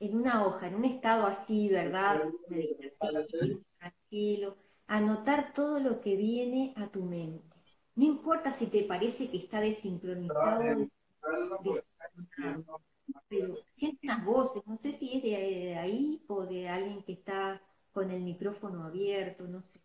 en 0.00 0.16
una 0.16 0.44
hoja, 0.44 0.68
en 0.68 0.74
un 0.74 0.84
estado 0.84 1.26
así, 1.26 1.68
¿verdad? 1.68 2.24
Meditativo, 2.48 3.60
tranquilo, 3.78 4.56
anotar 4.86 5.54
todo 5.54 5.78
lo 5.78 6.00
que 6.00 6.16
viene 6.16 6.74
a 6.76 6.88
tu 6.88 7.02
mente 7.02 7.54
no 7.96 8.04
importa 8.04 8.56
si 8.58 8.66
te 8.66 8.82
parece 8.84 9.30
que 9.30 9.36
está 9.36 9.60
desincronizado, 9.60 10.88
pero 13.28 13.54
sientes 13.76 14.02
unas 14.02 14.24
voces, 14.24 14.66
no 14.66 14.76
sé 14.78 14.92
si 14.98 15.16
es 15.16 15.22
de 15.22 15.76
ahí 15.76 16.22
o 16.26 16.44
de 16.44 16.68
alguien 16.68 17.02
que 17.02 17.12
está 17.12 17.62
con 17.92 18.10
el 18.10 18.22
micrófono 18.22 18.84
abierto, 18.84 19.46
no 19.46 19.62
sé. 19.62 19.80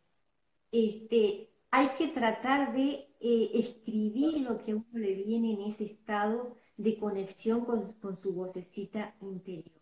Este, 0.72 1.50
hay 1.72 1.90
que 1.98 2.08
tratar 2.10 2.74
de 2.74 3.08
eh, 3.20 3.52
escribir 3.54 4.42
lo 4.42 4.58
que 4.64 4.72
a 4.72 4.76
uno 4.76 4.88
le 4.94 5.14
viene 5.14 5.54
en 5.54 5.62
ese 5.62 5.86
estado 5.86 6.56
de 6.78 6.98
conexión 6.98 7.66
con, 7.66 7.94
con 7.94 8.20
su 8.22 8.34
vocecita 8.34 9.16
interior. 9.22 9.80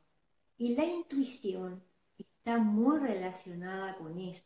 Y 0.57 0.75
la 0.75 0.85
intuición 0.85 1.83
está 2.17 2.57
muy 2.57 2.99
relacionada 2.99 3.95
con 3.97 4.19
eso. 4.19 4.43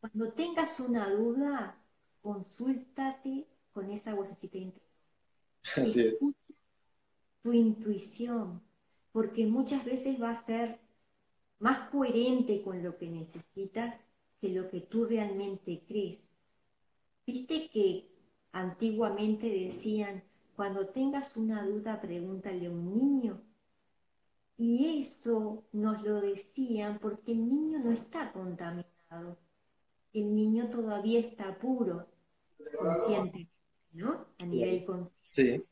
Cuando 0.00 0.32
tengas 0.32 0.78
una 0.80 1.10
duda, 1.10 1.82
consúltate 2.20 3.48
con 3.72 3.90
esa 3.90 4.14
vocecita 4.14 4.58
interior. 4.58 4.88
tu 7.42 7.52
intuición, 7.52 8.62
porque 9.12 9.46
muchas 9.46 9.84
veces 9.84 10.20
va 10.20 10.30
a 10.32 10.44
ser 10.44 10.80
más 11.58 11.88
coherente 11.90 12.62
con 12.62 12.82
lo 12.82 12.96
que 12.96 13.08
necesitas 13.08 13.94
de 14.40 14.48
lo 14.50 14.68
que 14.68 14.80
tú 14.80 15.06
realmente 15.06 15.82
crees. 15.86 16.27
Viste 17.28 17.68
que 17.68 18.08
antiguamente 18.52 19.50
decían, 19.50 20.24
cuando 20.56 20.88
tengas 20.88 21.36
una 21.36 21.62
duda, 21.62 22.00
pregúntale 22.00 22.68
a 22.68 22.70
un 22.70 22.96
niño. 22.96 23.42
Y 24.56 25.02
eso 25.02 25.62
nos 25.72 26.02
lo 26.02 26.22
decían 26.22 26.98
porque 26.98 27.32
el 27.32 27.46
niño 27.46 27.80
no 27.80 27.92
está 27.92 28.32
contaminado. 28.32 29.36
El 30.14 30.34
niño 30.34 30.70
todavía 30.70 31.20
está 31.20 31.58
puro, 31.58 32.06
consciente, 32.78 33.46
¿no? 33.92 34.24
A 34.38 34.46
nivel 34.46 34.86
consciente. 34.86 35.18
Sí. 35.30 35.64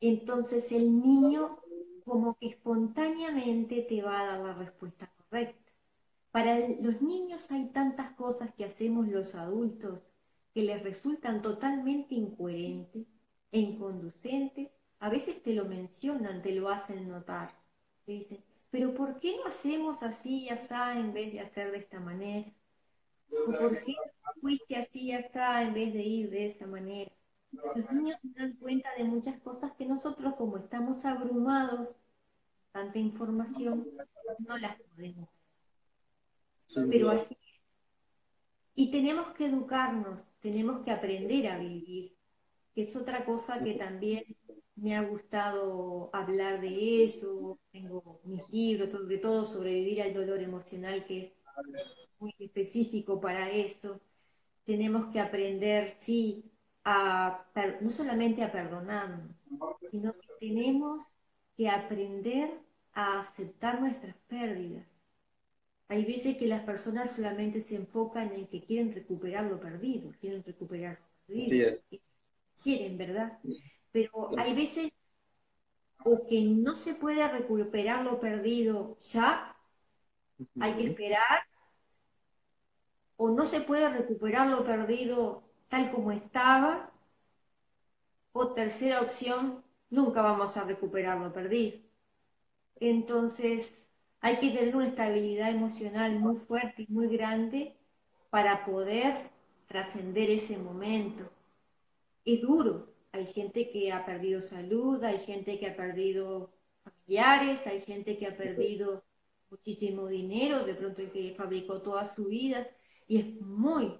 Entonces 0.00 0.70
el 0.70 0.96
niño 1.02 1.58
como 2.04 2.36
que 2.38 2.46
espontáneamente 2.46 3.82
te 3.82 4.00
va 4.00 4.20
a 4.20 4.26
dar 4.26 4.40
la 4.46 4.54
respuesta 4.54 5.12
correcta. 5.16 5.72
Para 6.30 6.56
los 6.68 7.02
niños 7.02 7.50
hay 7.50 7.64
tantas 7.70 8.12
cosas 8.12 8.54
que 8.54 8.64
hacemos 8.64 9.08
los 9.08 9.34
adultos 9.34 9.98
que 10.54 10.62
les 10.62 10.82
resultan 10.82 11.42
totalmente 11.42 12.14
incoherentes 12.14 13.06
e 13.50 13.58
inconducentes. 13.60 14.70
A 15.00 15.08
veces 15.08 15.42
te 15.42 15.54
lo 15.54 15.64
mencionan, 15.64 16.42
te 16.42 16.52
lo 16.52 16.68
hacen 16.68 17.08
notar. 17.08 17.50
Te 18.04 18.12
dicen, 18.12 18.44
pero 18.70 18.94
¿por 18.94 19.20
qué 19.20 19.36
no 19.36 19.46
hacemos 19.46 20.02
así 20.02 20.44
y 20.44 20.48
así 20.50 20.74
en 20.96 21.12
vez 21.12 21.32
de 21.32 21.40
hacer 21.40 21.70
de 21.72 21.78
esta 21.78 22.00
manera? 22.00 22.50
¿O 23.30 23.52
por 23.52 23.82
qué 23.84 23.92
no 23.92 24.40
fuiste 24.40 24.76
así 24.76 25.00
y 25.00 25.12
así 25.12 25.38
en 25.38 25.74
vez 25.74 25.92
de 25.92 26.02
ir 26.02 26.30
de 26.30 26.46
esa 26.46 26.66
manera? 26.66 27.12
Los 27.52 27.92
niños 27.92 28.18
se 28.22 28.40
dan 28.40 28.54
cuenta 28.54 28.88
de 28.96 29.04
muchas 29.04 29.38
cosas 29.40 29.72
que 29.72 29.84
nosotros, 29.84 30.34
como 30.36 30.56
estamos 30.56 31.04
abrumados, 31.04 31.94
tanta 32.72 32.98
información, 32.98 33.86
no 34.46 34.58
las 34.58 34.80
podemos. 34.80 35.28
Pero 36.90 37.10
así 37.10 37.36
Y 38.74 38.90
tenemos 38.90 39.34
que 39.34 39.46
educarnos, 39.46 40.36
tenemos 40.40 40.82
que 40.84 40.90
aprender 40.90 41.46
a 41.48 41.58
vivir, 41.58 42.16
que 42.74 42.84
es 42.84 42.96
otra 42.96 43.24
cosa 43.24 43.62
que 43.62 43.74
también 43.74 44.24
me 44.76 44.96
ha 44.96 45.02
gustado 45.02 46.08
hablar 46.12 46.60
de 46.60 47.04
eso. 47.04 47.58
Tengo 47.70 48.20
mis 48.24 48.42
libros, 48.50 48.90
sobre 48.90 49.18
todo 49.18 49.46
sobrevivir 49.46 50.02
al 50.02 50.14
dolor 50.14 50.40
emocional, 50.40 51.04
que 51.04 51.26
es 51.26 51.32
muy 52.18 52.34
específico 52.38 53.20
para 53.20 53.50
eso. 53.50 54.00
Tenemos 54.64 55.12
que 55.12 55.20
aprender, 55.20 55.96
sí, 56.00 56.50
no 57.80 57.90
solamente 57.90 58.42
a 58.42 58.50
perdonarnos, 58.50 59.36
sino 59.90 60.14
que 60.14 60.28
tenemos 60.40 61.06
que 61.56 61.68
aprender 61.68 62.50
a 62.94 63.20
aceptar 63.20 63.80
nuestras 63.80 64.16
pérdidas. 64.28 64.86
Hay 65.92 66.06
veces 66.06 66.38
que 66.38 66.46
las 66.46 66.64
personas 66.64 67.14
solamente 67.14 67.62
se 67.64 67.76
enfocan 67.76 68.32
en 68.32 68.46
que 68.46 68.64
quieren 68.64 68.94
recuperar 68.94 69.44
lo 69.44 69.60
perdido, 69.60 70.10
quieren 70.22 70.42
recuperar 70.42 70.98
lo 71.28 71.34
perdido. 71.34 71.76
Quieren, 72.62 72.96
¿verdad? 72.96 73.38
Pero 73.90 74.30
hay 74.38 74.54
veces 74.54 74.90
o 76.02 76.26
que 76.26 76.40
no 76.44 76.76
se 76.76 76.94
puede 76.94 77.28
recuperar 77.28 78.04
lo 78.04 78.18
perdido 78.20 78.96
ya, 79.00 79.54
hay 80.58 80.72
que 80.76 80.86
esperar, 80.86 81.40
o 83.18 83.28
no 83.28 83.44
se 83.44 83.60
puede 83.60 83.86
recuperar 83.90 84.48
lo 84.48 84.64
perdido 84.64 85.42
tal 85.68 85.92
como 85.92 86.10
estaba. 86.10 86.90
O 88.32 88.54
tercera 88.54 89.02
opción, 89.02 89.62
nunca 89.90 90.22
vamos 90.22 90.56
a 90.56 90.64
recuperar 90.64 91.20
lo 91.20 91.34
perdido. 91.34 91.78
Entonces, 92.80 93.82
hay 94.22 94.36
que 94.36 94.50
tener 94.50 94.74
una 94.74 94.86
estabilidad 94.86 95.50
emocional 95.50 96.18
muy 96.18 96.36
fuerte 96.36 96.86
y 96.88 96.92
muy 96.92 97.08
grande 97.08 97.74
para 98.30 98.64
poder 98.64 99.30
trascender 99.66 100.30
ese 100.30 100.56
momento. 100.56 101.28
Es 102.24 102.40
duro. 102.40 102.94
Hay 103.10 103.26
gente 103.26 103.68
que 103.68 103.92
ha 103.92 104.06
perdido 104.06 104.40
salud, 104.40 105.02
hay 105.02 105.18
gente 105.18 105.58
que 105.58 105.66
ha 105.66 105.76
perdido 105.76 106.50
familiares, 106.84 107.66
hay 107.66 107.82
gente 107.82 108.16
que 108.16 108.26
ha 108.26 108.36
perdido 108.36 109.02
muchísimo 109.50 110.06
dinero, 110.06 110.64
de 110.64 110.74
pronto 110.74 111.02
el 111.02 111.10
que 111.10 111.34
fabricó 111.36 111.82
toda 111.82 112.06
su 112.06 112.26
vida, 112.26 112.66
y 113.08 113.18
es 113.18 113.40
muy, 113.40 113.92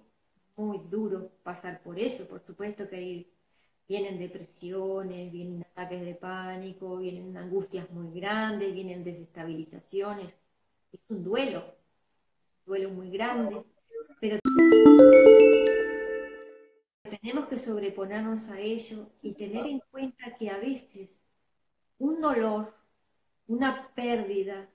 muy 0.56 0.80
duro 0.88 1.32
pasar 1.42 1.82
por 1.82 1.98
eso. 1.98 2.28
Por 2.28 2.40
supuesto 2.40 2.88
que 2.88 2.96
hay, 2.96 3.31
vienen 3.92 4.18
depresiones, 4.18 5.30
vienen 5.30 5.66
ataques 5.72 6.00
de 6.00 6.14
pánico, 6.14 6.96
vienen 6.96 7.36
angustias 7.36 7.90
muy 7.90 8.18
grandes, 8.18 8.72
vienen 8.72 9.04
desestabilizaciones. 9.04 10.32
Es 10.90 11.00
un 11.10 11.22
duelo, 11.22 11.58
un 11.60 12.64
duelo 12.64 12.88
muy 12.88 13.10
grande, 13.10 13.62
pero 14.18 14.38
tenemos 17.02 17.48
que 17.48 17.58
sobreponernos 17.58 18.48
a 18.48 18.58
ello 18.58 19.10
y 19.20 19.34
tener 19.34 19.66
en 19.66 19.82
cuenta 19.90 20.36
que 20.38 20.48
a 20.48 20.56
veces 20.56 21.10
un 21.98 22.22
dolor, 22.22 22.74
una 23.46 23.90
pérdida, 23.94 24.70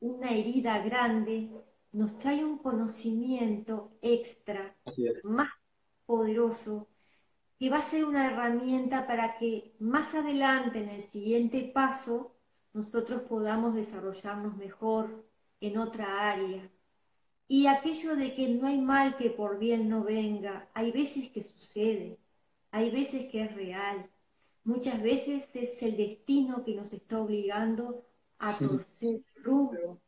una 0.00 0.30
herida 0.30 0.78
grande 0.78 1.50
nos 1.92 2.18
trae 2.18 2.42
un 2.42 2.56
conocimiento 2.56 3.90
extra, 4.00 4.74
más 5.24 5.50
poderoso, 6.06 6.88
que 7.58 7.70
va 7.70 7.78
a 7.78 7.82
ser 7.82 8.04
una 8.04 8.26
herramienta 8.26 9.06
para 9.06 9.36
que 9.38 9.74
más 9.80 10.14
adelante, 10.14 10.78
en 10.78 10.90
el 10.90 11.02
siguiente 11.02 11.70
paso, 11.74 12.32
nosotros 12.72 13.22
podamos 13.22 13.74
desarrollarnos 13.74 14.56
mejor 14.56 15.26
en 15.60 15.78
otra 15.78 16.30
área. 16.30 16.70
Y 17.48 17.66
aquello 17.66 18.14
de 18.14 18.34
que 18.34 18.48
no 18.48 18.68
hay 18.68 18.80
mal 18.80 19.16
que 19.16 19.30
por 19.30 19.58
bien 19.58 19.88
no 19.88 20.04
venga, 20.04 20.68
hay 20.74 20.92
veces 20.92 21.30
que 21.30 21.42
sucede, 21.42 22.18
hay 22.70 22.90
veces 22.90 23.30
que 23.30 23.42
es 23.42 23.54
real, 23.54 24.08
muchas 24.64 25.02
veces 25.02 25.48
es 25.54 25.82
el 25.82 25.96
destino 25.96 26.64
que 26.64 26.74
nos 26.74 26.92
está 26.92 27.20
obligando 27.20 28.04
a 28.38 28.56
torcer 28.56 29.22
rumbo. 29.42 29.98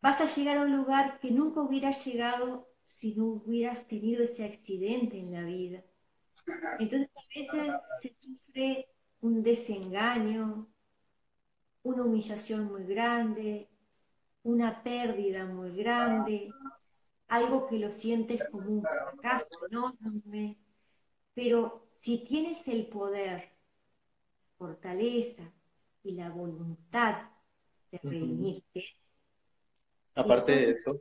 Vas 0.00 0.20
a 0.20 0.34
llegar 0.34 0.58
a 0.58 0.62
un 0.62 0.76
lugar 0.76 1.18
que 1.20 1.30
nunca 1.30 1.60
hubieras 1.60 2.04
llegado 2.06 2.71
si 3.02 3.16
no 3.16 3.24
hubieras 3.24 3.88
tenido 3.88 4.22
ese 4.22 4.44
accidente 4.44 5.18
en 5.18 5.32
la 5.32 5.42
vida. 5.42 5.82
Entonces 6.78 7.10
a 7.16 7.20
veces 7.34 7.80
se 8.00 8.14
sufre 8.20 8.88
un 9.22 9.42
desengaño, 9.42 10.68
una 11.82 12.04
humillación 12.04 12.66
muy 12.66 12.84
grande, 12.84 13.68
una 14.44 14.84
pérdida 14.84 15.46
muy 15.46 15.76
grande, 15.76 16.52
algo 17.26 17.66
que 17.66 17.80
lo 17.80 17.90
sientes 17.90 18.40
como 18.52 18.70
un 18.70 18.82
fracaso 18.82 19.66
enorme, 19.68 20.56
pero 21.34 21.88
si 21.98 22.18
tienes 22.18 22.68
el 22.68 22.86
poder, 22.86 23.50
fortaleza 24.58 25.42
y 26.04 26.12
la 26.12 26.30
voluntad 26.30 27.30
de 27.90 27.98
reunirte, 27.98 28.84
Aparte 30.14 30.52
de 30.52 30.70
eso, 30.70 31.00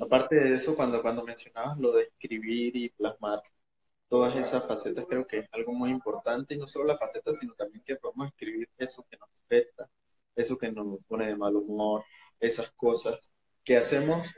aparte 0.00 0.36
de 0.36 0.54
eso, 0.56 0.76
cuando, 0.76 1.02
cuando 1.02 1.24
mencionabas 1.24 1.78
lo 1.78 1.92
de 1.92 2.04
escribir 2.04 2.76
y 2.76 2.88
plasmar 2.90 3.42
todas 4.08 4.36
esas 4.36 4.66
facetas, 4.66 5.06
creo 5.08 5.26
que 5.26 5.38
es 5.38 5.48
algo 5.52 5.72
muy 5.72 5.90
importante, 5.90 6.54
y 6.54 6.58
no 6.58 6.66
solo 6.66 6.84
las 6.84 6.98
facetas, 6.98 7.38
sino 7.38 7.54
también 7.54 7.82
que 7.84 7.96
podemos 7.96 8.28
escribir 8.28 8.68
eso 8.78 9.04
que 9.10 9.16
nos 9.16 9.28
afecta, 9.44 9.88
eso 10.36 10.58
que 10.58 10.70
nos 10.70 10.98
pone 11.06 11.26
de 11.26 11.36
mal 11.36 11.56
humor, 11.56 12.04
esas 12.40 12.70
cosas 12.72 13.18
que 13.64 13.76
hacemos 13.76 14.34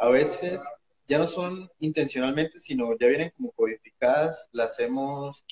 a 0.00 0.08
veces 0.08 0.62
ya 1.08 1.18
no 1.18 1.26
son 1.26 1.68
intencionalmente, 1.80 2.58
sino 2.58 2.96
ya 2.98 3.06
vienen 3.06 3.32
como 3.36 3.52
codificadas, 3.52 4.48
las 4.52 4.72
hacemos, 4.72 5.44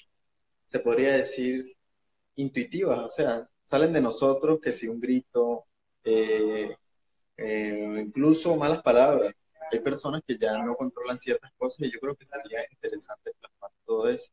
se 0.66 0.78
podría 0.80 1.14
decir, 1.14 1.64
intuitivas, 2.36 2.98
o 2.98 3.08
sea, 3.08 3.48
salen 3.64 3.92
de 3.92 4.00
nosotros, 4.00 4.60
que 4.62 4.72
si 4.72 4.88
un 4.88 5.00
grito, 5.00 5.66
eh, 6.04 6.74
eh, 7.40 8.02
incluso 8.04 8.56
malas 8.56 8.82
palabras. 8.82 9.34
Hay 9.72 9.80
personas 9.80 10.20
que 10.26 10.36
ya 10.36 10.58
no 10.62 10.74
controlan 10.74 11.16
ciertas 11.16 11.52
cosas 11.56 11.86
y 11.86 11.92
yo 11.92 12.00
creo 12.00 12.14
que 12.14 12.26
sería 12.26 12.60
interesante 12.70 13.32
plasmar 13.38 13.70
todo 13.84 14.08
eso. 14.08 14.32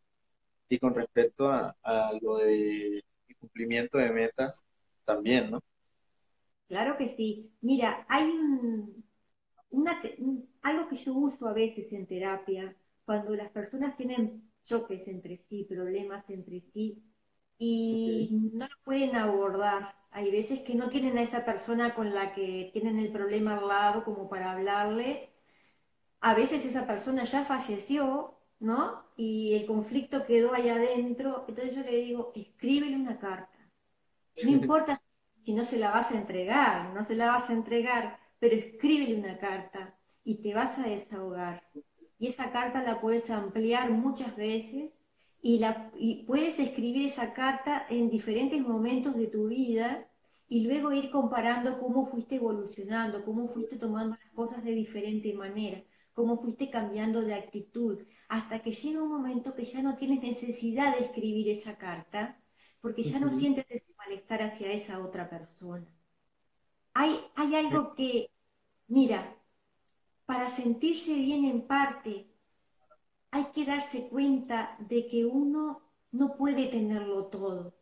Y 0.70 0.78
con 0.80 0.94
respecto 0.94 1.50
a, 1.50 1.76
lo 2.22 2.38
de 2.38 3.04
cumplimiento 3.40 3.98
de 3.98 4.12
metas, 4.12 4.64
también, 5.06 5.52
¿no? 5.52 5.62
Claro 6.68 6.98
que 6.98 7.10
sí. 7.10 7.52
Mira, 7.62 8.06
hay 8.10 8.24
un, 8.24 9.06
algo 10.62 10.90
que 10.90 10.98
yo 10.98 11.14
uso 11.14 11.48
a 11.48 11.54
veces 11.54 11.92
en 11.94 12.08
terapia, 12.08 12.76
cuando 13.06 13.36
las 13.36 13.52
personas 13.52 13.96
tienen 13.96 14.52
choques 14.66 15.08
entre 15.08 15.38
sí, 15.50 15.64
problemas 15.64 16.30
entre 16.30 16.62
sí, 16.74 17.02
y 17.58 18.30
no 18.54 18.68
lo 18.68 18.76
pueden 18.84 19.16
abordar 19.16 19.98
hay 20.18 20.32
veces 20.32 20.62
que 20.62 20.74
no 20.74 20.90
tienen 20.90 21.16
a 21.20 21.22
esa 21.22 21.46
persona 21.46 21.94
con 21.94 22.12
la 22.12 22.34
que 22.34 22.72
tienen 22.74 22.98
el 22.98 23.12
problema 23.12 23.56
al 23.56 23.68
lado 23.68 24.04
como 24.04 24.28
para 24.28 24.52
hablarle. 24.52 25.30
A 26.22 26.34
veces 26.34 26.66
esa 26.66 26.88
persona 26.88 27.26
ya 27.26 27.46
falleció, 27.46 28.40
¿no? 28.60 29.04
Y 29.16 29.54
el 29.54 29.68
conflicto 29.68 30.26
quedó 30.26 30.56
ahí 30.56 30.70
adentro. 30.70 31.46
Entonces 31.48 31.76
yo 31.76 31.82
le 31.82 31.98
digo, 31.98 32.32
escríbele 32.36 32.96
una 32.96 33.20
carta. 33.20 33.60
No 34.44 34.50
importa 34.50 35.00
si 35.46 35.54
no 35.54 35.66
se 35.66 35.78
la 35.78 35.92
vas 35.92 36.12
a 36.12 36.18
entregar, 36.18 36.96
no 36.96 37.06
se 37.06 37.14
la 37.14 37.28
vas 37.34 37.52
a 37.52 37.54
entregar, 37.54 38.20
pero 38.40 38.56
escríbele 38.56 39.20
una 39.20 39.38
carta 39.38 39.96
y 40.24 40.42
te 40.42 40.56
vas 40.56 40.80
a 40.80 40.88
desahogar. 40.88 41.70
Y 42.18 42.30
esa 42.30 42.52
carta 42.52 42.82
la 42.82 43.00
puedes 43.00 43.30
ampliar 43.30 43.92
muchas 43.92 44.36
veces 44.36 44.92
y, 45.48 45.60
la, 45.60 45.90
y 45.98 46.26
puedes 46.26 46.60
escribir 46.60 47.08
esa 47.08 47.32
carta 47.32 47.86
en 47.90 48.10
diferentes 48.10 48.60
momentos 48.62 49.16
de 49.16 49.28
tu 49.28 49.48
vida 49.48 50.06
y 50.50 50.60
luego 50.60 50.92
ir 50.92 51.10
comparando 51.10 51.80
cómo 51.80 52.06
fuiste 52.06 52.36
evolucionando, 52.36 53.24
cómo 53.24 53.48
fuiste 53.48 53.78
tomando 53.78 54.18
las 54.22 54.34
cosas 54.34 54.62
de 54.66 54.72
diferente 54.72 55.34
manera, 55.34 55.82
cómo 56.14 56.42
fuiste 56.42 56.70
cambiando 56.70 57.22
de 57.22 57.34
actitud, 57.34 58.00
hasta 58.28 58.62
que 58.62 58.74
llega 58.74 59.02
un 59.02 59.08
momento 59.08 59.56
que 59.56 59.64
ya 59.64 59.82
no 59.82 59.96
tienes 59.96 60.22
necesidad 60.22 60.98
de 60.98 61.06
escribir 61.06 61.48
esa 61.48 61.78
carta, 61.78 62.38
porque 62.82 63.04
ya 63.04 63.18
no 63.18 63.32
sientes 63.32 63.66
ese 63.70 63.94
malestar 63.98 64.42
hacia 64.42 64.74
esa 64.74 65.00
otra 65.00 65.30
persona. 65.30 65.88
Hay, 66.94 67.22
hay 67.36 67.56
algo 67.56 67.96
que, 67.96 68.32
mira, 68.90 69.34
para 70.26 70.54
sentirse 70.54 71.14
bien 71.14 71.46
en 71.46 71.62
parte, 71.62 72.28
hay 73.38 73.46
que 73.54 73.66
darse 73.66 74.08
cuenta 74.08 74.76
de 74.80 75.08
que 75.08 75.24
uno 75.24 75.84
no 76.12 76.36
puede 76.38 76.70
tenerlo 76.70 77.26
todo. 77.28 77.76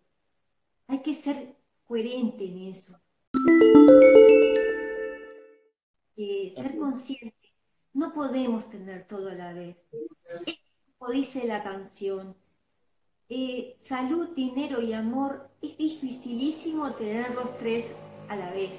Hay 0.87 1.01
que 1.01 1.15
ser 1.15 1.55
coherente 1.85 2.43
en 2.43 2.73
eso. 2.73 2.99
Eh, 6.17 6.53
ser 6.57 6.77
consciente. 6.77 7.53
No 7.93 8.13
podemos 8.13 8.69
tener 8.69 9.07
todo 9.07 9.29
a 9.29 9.33
la 9.33 9.53
vez. 9.53 9.77
como 10.97 11.11
dice 11.11 11.47
la 11.47 11.63
canción, 11.63 12.35
eh, 13.29 13.77
salud, 13.79 14.35
dinero 14.35 14.81
y 14.81 14.91
amor, 14.91 15.49
es 15.61 15.77
dificilísimo 15.77 16.91
tener 16.95 17.33
los 17.33 17.57
tres 17.59 17.95
a 18.27 18.35
la 18.35 18.53
vez. 18.53 18.77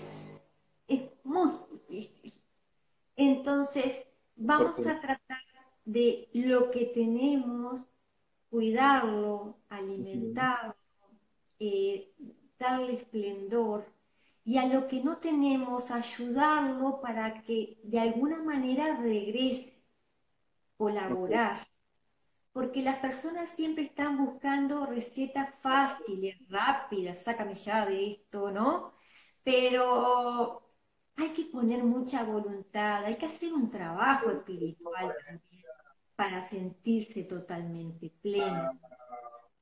Es 0.89 1.01
muy 1.25 1.53
difícil. 1.89 2.35
Entonces, 3.17 4.07
vamos 4.37 4.87
a 4.87 5.01
tratar 5.01 5.26
de 5.87 6.29
lo 6.35 6.71
que 6.71 6.87
tenemos, 6.87 7.81
cuidarlo, 8.51 9.57
alimentarlo, 9.69 10.75
eh, 11.61 12.13
darle 12.59 12.95
esplendor 12.95 13.87
y 14.45 14.59
a 14.59 14.67
lo 14.67 14.89
que 14.89 15.03
no 15.03 15.19
tenemos 15.19 15.91
ayudarlo 15.91 17.01
para 17.01 17.43
que 17.43 17.79
de 17.85 18.01
alguna 18.01 18.43
manera 18.43 18.97
regrese, 18.97 19.81
colaborar. 20.77 21.67
Porque 22.53 22.83
las 22.83 22.97
personas 22.99 23.51
siempre 23.51 23.85
están 23.85 24.17
buscando 24.19 24.87
recetas 24.87 25.55
fáciles, 25.61 26.37
rápidas, 26.49 27.23
sácame 27.23 27.55
ya 27.55 27.87
de 27.87 28.13
esto, 28.13 28.51
¿no? 28.51 28.93
Pero 29.45 30.63
hay 31.17 31.31
que 31.31 31.45
poner 31.45 31.85
mucha 31.85 32.25
voluntad, 32.25 33.05
hay 33.05 33.17
que 33.17 33.27
hacer 33.27 33.53
un 33.53 33.71
trabajo 33.71 34.31
espiritual 34.31 35.15
también 35.27 35.56
para 36.17 36.47
sentirse 36.49 37.23
totalmente 37.25 38.11
pleno. 38.23 38.73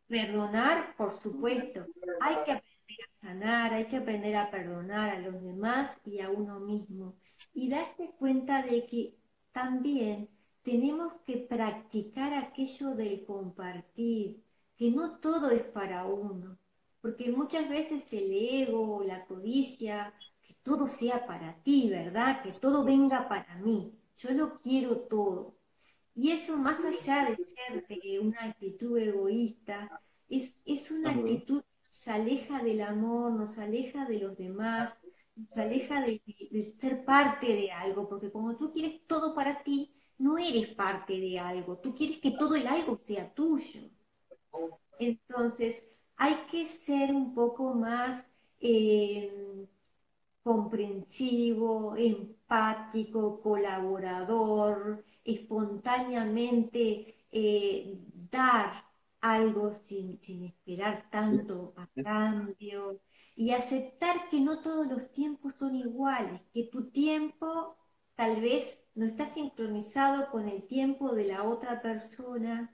Perdonar, 0.06 0.94
por 0.96 1.12
supuesto, 1.20 1.86
hay 2.20 2.36
que 2.46 2.62
sanar, 3.20 3.74
hay 3.74 3.86
que 3.86 3.96
aprender 3.96 4.36
a 4.36 4.50
perdonar 4.50 5.10
a 5.10 5.18
los 5.18 5.42
demás 5.42 5.90
y 6.04 6.20
a 6.20 6.30
uno 6.30 6.60
mismo. 6.60 7.16
Y 7.52 7.68
darse 7.68 8.12
cuenta 8.18 8.62
de 8.62 8.86
que 8.86 9.14
también 9.52 10.28
tenemos 10.62 11.12
que 11.26 11.36
practicar 11.36 12.32
aquello 12.34 12.94
del 12.94 13.24
compartir, 13.24 14.42
que 14.76 14.90
no 14.90 15.18
todo 15.18 15.50
es 15.50 15.62
para 15.62 16.06
uno, 16.06 16.58
porque 17.00 17.30
muchas 17.30 17.68
veces 17.68 18.10
el 18.12 18.32
ego, 18.32 19.02
la 19.04 19.26
codicia, 19.26 20.14
que 20.42 20.54
todo 20.62 20.86
sea 20.86 21.26
para 21.26 21.54
ti, 21.62 21.88
¿verdad? 21.90 22.42
Que 22.42 22.50
todo 22.52 22.82
venga 22.84 23.28
para 23.28 23.56
mí, 23.56 23.92
yo 24.16 24.32
lo 24.32 24.60
quiero 24.60 25.00
todo. 25.00 25.53
Y 26.14 26.30
eso 26.30 26.56
más 26.56 26.78
allá 26.84 27.26
de 27.30 27.36
ser 27.44 28.20
una 28.20 28.44
actitud 28.44 28.96
egoísta, 28.98 30.00
es, 30.28 30.62
es 30.64 30.90
una 30.90 31.10
actitud 31.10 31.62
se 31.94 32.10
aleja 32.10 32.60
del 32.60 32.80
amor, 32.80 33.32
nos 33.32 33.56
aleja 33.56 34.04
de 34.04 34.18
los 34.18 34.36
demás, 34.36 34.98
nos 35.36 35.56
aleja 35.56 36.00
de, 36.00 36.74
ser 36.80 37.04
parte 37.04 37.46
de 37.46 37.70
algo, 37.70 38.08
porque 38.08 38.32
como 38.32 38.56
tú 38.56 38.72
quieres 38.72 39.06
todo 39.06 39.32
para 39.32 39.62
ti, 39.62 39.94
no 40.18 40.36
eres 40.36 40.74
parte 40.74 41.12
de 41.20 41.38
algo, 41.38 41.78
tú 41.78 41.94
quieres 41.94 42.18
que 42.18 42.32
todo 42.32 42.56
el 42.56 42.66
algo 42.66 42.98
sea 43.06 43.32
tuyo. 43.32 43.80
Entonces, 44.98 45.84
hay 46.16 46.34
que 46.50 46.66
ser 46.66 47.14
un 47.14 47.32
poco 47.32 47.74
más 47.74 48.26
eh, 48.60 49.68
comprensivo, 50.44 51.96
empático, 51.96 53.40
colaborador, 53.42 55.04
espontáneamente 55.24 57.16
eh, 57.32 57.98
dar 58.30 58.84
algo 59.20 59.74
sin, 59.74 60.20
esperar 60.44 61.08
tanto 61.10 61.72
a 61.76 61.88
cambio 62.02 63.00
y 63.36 63.50
aceptar 63.52 64.28
que 64.30 64.40
no 64.40 64.60
todos 64.60 64.86
los 64.86 65.10
tiempos 65.12 65.54
son 65.56 65.76
iguales, 65.76 66.40
que 66.52 66.64
tu 66.64 66.90
tiempo 66.90 67.76
tal 68.14 68.40
vez 68.40 68.84
no 68.94 69.06
está 69.06 69.32
sincronizado 69.34 70.30
con 70.30 70.48
el 70.48 70.62
tiempo 70.66 71.14
de 71.14 71.24
la 71.24 71.42
otra 71.44 71.80
persona 71.82 72.70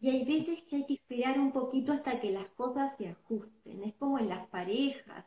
y 0.00 0.10
hay 0.10 0.24
veces 0.24 0.62
que 0.68 0.76
hay 0.76 0.86
que 0.86 0.94
esperar 0.94 1.38
un 1.38 1.52
poquito 1.52 1.92
hasta 1.92 2.20
que 2.20 2.30
las 2.32 2.48
cosas 2.50 2.96
se 2.98 3.08
ajusten. 3.08 3.84
Es 3.84 3.94
como 3.94 4.18
en 4.18 4.28
las 4.28 4.46
parejas, 4.48 5.24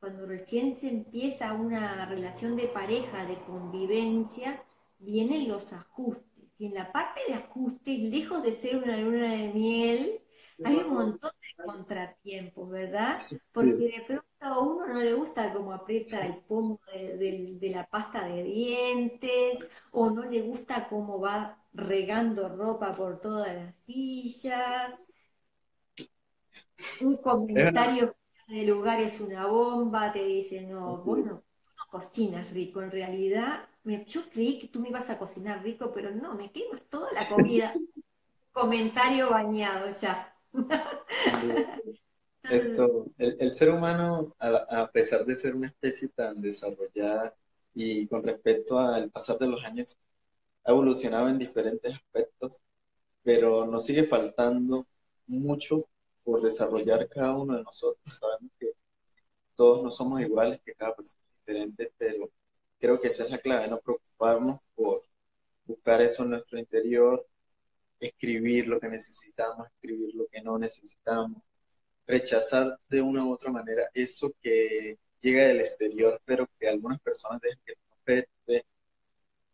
cuando 0.00 0.26
recién 0.26 0.76
se 0.76 0.88
empieza 0.88 1.52
una 1.52 2.06
relación 2.06 2.56
de 2.56 2.68
pareja, 2.68 3.24
de 3.24 3.38
convivencia, 3.40 4.62
vienen 4.98 5.48
los 5.48 5.72
ajustes 5.72 6.26
y 6.58 6.66
en 6.66 6.74
la 6.74 6.90
parte 6.90 7.20
de 7.28 7.34
ajustes, 7.34 7.98
lejos 8.00 8.42
de 8.42 8.52
ser 8.56 8.76
una 8.76 8.96
luna 8.96 9.30
de 9.30 9.48
miel, 9.52 10.20
hay 10.64 10.76
un 10.76 10.94
montón 10.94 11.30
de 11.30 11.64
contratiempos, 11.64 12.70
¿verdad? 12.70 13.20
Porque 13.52 13.72
de 13.72 14.04
pronto 14.06 14.26
a 14.40 14.58
uno 14.58 14.86
no 14.86 15.02
le 15.02 15.12
gusta 15.12 15.52
cómo 15.52 15.72
aprieta 15.74 16.24
el 16.24 16.38
pomo 16.38 16.80
de, 16.94 17.70
la 17.70 17.86
pasta 17.86 18.26
de 18.26 18.42
dientes, 18.42 19.58
o 19.90 20.08
no 20.08 20.24
le 20.24 20.40
gusta 20.42 20.88
cómo 20.88 21.20
va 21.20 21.58
regando 21.74 22.48
ropa 22.48 22.94
por 22.94 23.20
toda 23.20 23.52
la 23.52 23.72
silla. 23.82 24.98
Un 27.02 27.18
comentario 27.18 28.14
el 28.48 28.66
lugar 28.66 29.00
es 29.00 29.20
una 29.20 29.46
bomba, 29.46 30.12
te 30.12 30.24
dice, 30.24 30.62
no, 30.62 30.94
bueno, 31.04 31.32
no 31.34 31.42
cocinas 31.90 32.50
rico, 32.50 32.82
en 32.82 32.90
realidad 32.90 33.68
yo 34.06 34.28
creí 34.30 34.58
que 34.58 34.68
tú 34.68 34.80
me 34.80 34.88
ibas 34.88 35.08
a 35.10 35.18
cocinar 35.18 35.62
rico, 35.62 35.92
pero 35.94 36.10
no, 36.10 36.34
me 36.34 36.50
quemas 36.50 36.82
toda 36.90 37.12
la 37.12 37.26
comida. 37.28 37.74
Comentario 38.52 39.30
bañado 39.30 39.88
ya. 40.00 40.34
Esto, 42.42 43.06
el, 43.18 43.54
ser 43.54 43.70
humano, 43.70 44.34
a, 44.38 44.90
pesar 44.90 45.24
de 45.24 45.36
ser 45.36 45.54
una 45.54 45.66
especie 45.66 46.08
tan 46.08 46.40
desarrollada 46.40 47.36
y 47.74 48.06
con 48.06 48.22
respecto 48.22 48.78
al 48.78 49.10
pasar 49.10 49.38
de 49.38 49.48
los 49.48 49.64
años, 49.64 49.98
ha 50.64 50.70
evolucionado 50.70 51.28
en 51.28 51.38
diferentes 51.38 51.94
aspectos, 51.94 52.60
pero 53.22 53.66
nos 53.66 53.84
sigue 53.84 54.04
faltando 54.04 54.86
mucho 55.26 55.86
por 56.26 56.42
desarrollar 56.42 57.08
cada 57.08 57.36
uno 57.36 57.56
de 57.56 57.62
nosotros. 57.62 58.18
Sabemos 58.18 58.50
que 58.58 58.72
todos 59.54 59.84
no 59.84 59.92
somos 59.92 60.20
iguales, 60.20 60.60
que 60.64 60.74
cada 60.74 60.94
persona 60.96 61.22
es 61.24 61.38
diferente, 61.46 61.92
pero 61.96 62.30
creo 62.80 63.00
que 63.00 63.08
esa 63.08 63.24
es 63.24 63.30
la 63.30 63.38
clave, 63.38 63.68
no 63.68 63.80
preocuparnos 63.80 64.60
por 64.74 65.02
buscar 65.66 66.02
eso 66.02 66.24
en 66.24 66.30
nuestro 66.30 66.58
interior, 66.58 67.24
escribir 68.00 68.66
lo 68.68 68.80
que 68.80 68.88
necesitamos, 68.88 69.68
escribir 69.68 70.14
lo 70.16 70.26
que 70.26 70.42
no 70.42 70.58
necesitamos, 70.58 71.42
rechazar 72.06 72.78
de 72.88 73.02
una 73.02 73.24
u 73.24 73.32
otra 73.32 73.52
manera 73.52 73.88
eso 73.94 74.32
que 74.42 74.98
llega 75.20 75.46
del 75.46 75.60
exterior, 75.60 76.20
pero 76.24 76.48
que 76.58 76.68
algunas 76.68 77.00
personas 77.00 77.40
dejan 77.40 77.60
que 77.64 77.74
nos 77.74 77.98
afecte. 78.00 78.66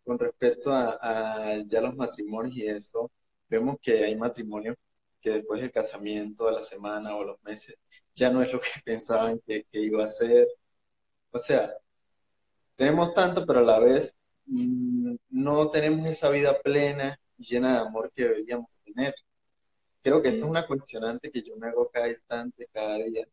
Con 0.04 0.18
respecto 0.18 0.72
a, 0.72 1.62
ya 1.66 1.80
los 1.80 1.94
matrimonios 1.96 2.56
y 2.56 2.66
eso, 2.66 3.10
vemos 3.48 3.76
que 3.80 4.04
hay 4.04 4.16
matrimonios 4.16 4.76
que 5.22 5.30
después 5.30 5.60
del 5.62 5.72
casamiento, 5.72 6.46
de 6.46 6.52
la 6.52 6.62
semana 6.62 7.16
o 7.16 7.24
los 7.24 7.42
meses, 7.44 7.76
ya 8.14 8.30
no 8.30 8.42
es 8.42 8.52
lo 8.52 8.60
que 8.60 8.68
pensaban 8.84 9.40
que, 9.46 9.64
que 9.72 9.80
iba 9.80 10.04
a 10.04 10.08
ser. 10.08 10.48
O 11.32 11.38
sea, 11.38 11.72
tenemos 12.76 13.14
tanto, 13.14 13.46
pero 13.46 13.60
a 13.60 13.62
la 13.62 13.78
vez 13.78 14.14
mm, 14.46 15.14
no 15.30 15.70
tenemos 15.70 16.06
esa 16.06 16.30
vida 16.30 16.60
plena 16.62 17.18
y 17.38 17.44
llena 17.44 17.74
de 17.74 17.78
amor 17.80 18.12
que 18.14 18.24
deberíamos 18.24 18.68
tener. 18.84 19.14
Creo 20.02 20.22
que 20.22 20.28
esta 20.28 20.44
es 20.44 20.50
una 20.50 20.66
cuestionante 20.66 21.30
que 21.30 21.42
yo 21.42 21.56
me 21.56 21.68
hago 21.68 21.88
cada 21.90 22.08
instante, 22.08 22.68
cada 22.72 22.96
día, 22.98 23.26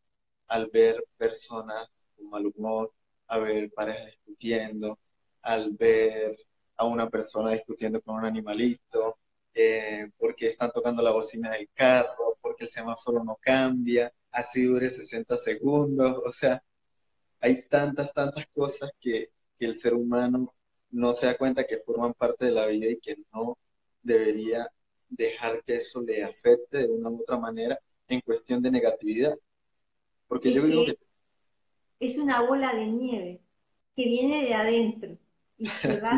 al 0.48 0.68
ver 0.68 1.04
personas 1.18 1.88
con 2.16 2.30
mal 2.30 2.46
humor, 2.48 2.94
a 3.28 3.40
ver 3.40 3.72
parejas 3.72 4.06
discutiendo, 4.08 5.00
al 5.42 5.72
ver 5.72 6.38
a 6.78 6.86
una 6.86 7.10
persona 7.10 7.52
discutiendo 7.52 8.02
con 8.02 8.16
un 8.18 8.26
animalito, 8.26 9.19
eh, 9.62 10.10
porque 10.18 10.48
están 10.48 10.72
tocando 10.72 11.02
la 11.02 11.12
bocina 11.12 11.52
del 11.52 11.70
carro, 11.74 12.38
porque 12.42 12.64
el 12.64 12.70
semáforo 12.70 13.26
no 13.26 13.38
cambia, 13.42 14.10
así 14.32 14.64
dure 14.64 14.90
60 14.90 15.36
segundos, 15.36 16.22
o 16.26 16.32
sea, 16.32 16.64
hay 17.42 17.64
tantas, 17.68 18.14
tantas 18.14 18.48
cosas 18.54 18.90
que, 19.02 19.32
que 19.58 19.66
el 19.66 19.76
ser 19.76 19.96
humano 19.96 20.56
no 20.92 21.12
se 21.12 21.26
da 21.26 21.38
cuenta 21.38 21.66
que 21.66 21.80
forman 21.80 22.14
parte 22.14 22.46
de 22.46 22.52
la 22.52 22.68
vida 22.68 22.88
y 22.88 23.02
que 23.02 23.18
no 23.34 23.58
debería 24.02 24.66
dejar 25.10 25.62
que 25.66 25.76
eso 25.76 26.02
le 26.04 26.24
afecte 26.24 26.78
de 26.78 26.88
una 26.88 27.10
u 27.10 27.20
otra 27.22 27.38
manera 27.38 27.78
en 28.08 28.22
cuestión 28.22 28.62
de 28.62 28.72
negatividad. 28.72 29.38
Porque 30.30 30.54
yo 30.54 30.64
digo 30.64 30.86
que... 30.86 30.98
Es 32.00 32.18
una 32.18 32.44
bola 32.44 32.74
de 32.74 32.86
nieve 32.88 33.42
que 33.94 34.06
viene 34.06 34.42
de 34.46 34.54
adentro 34.54 35.18
y 35.58 35.66
se 35.66 36.00
va 36.00 36.14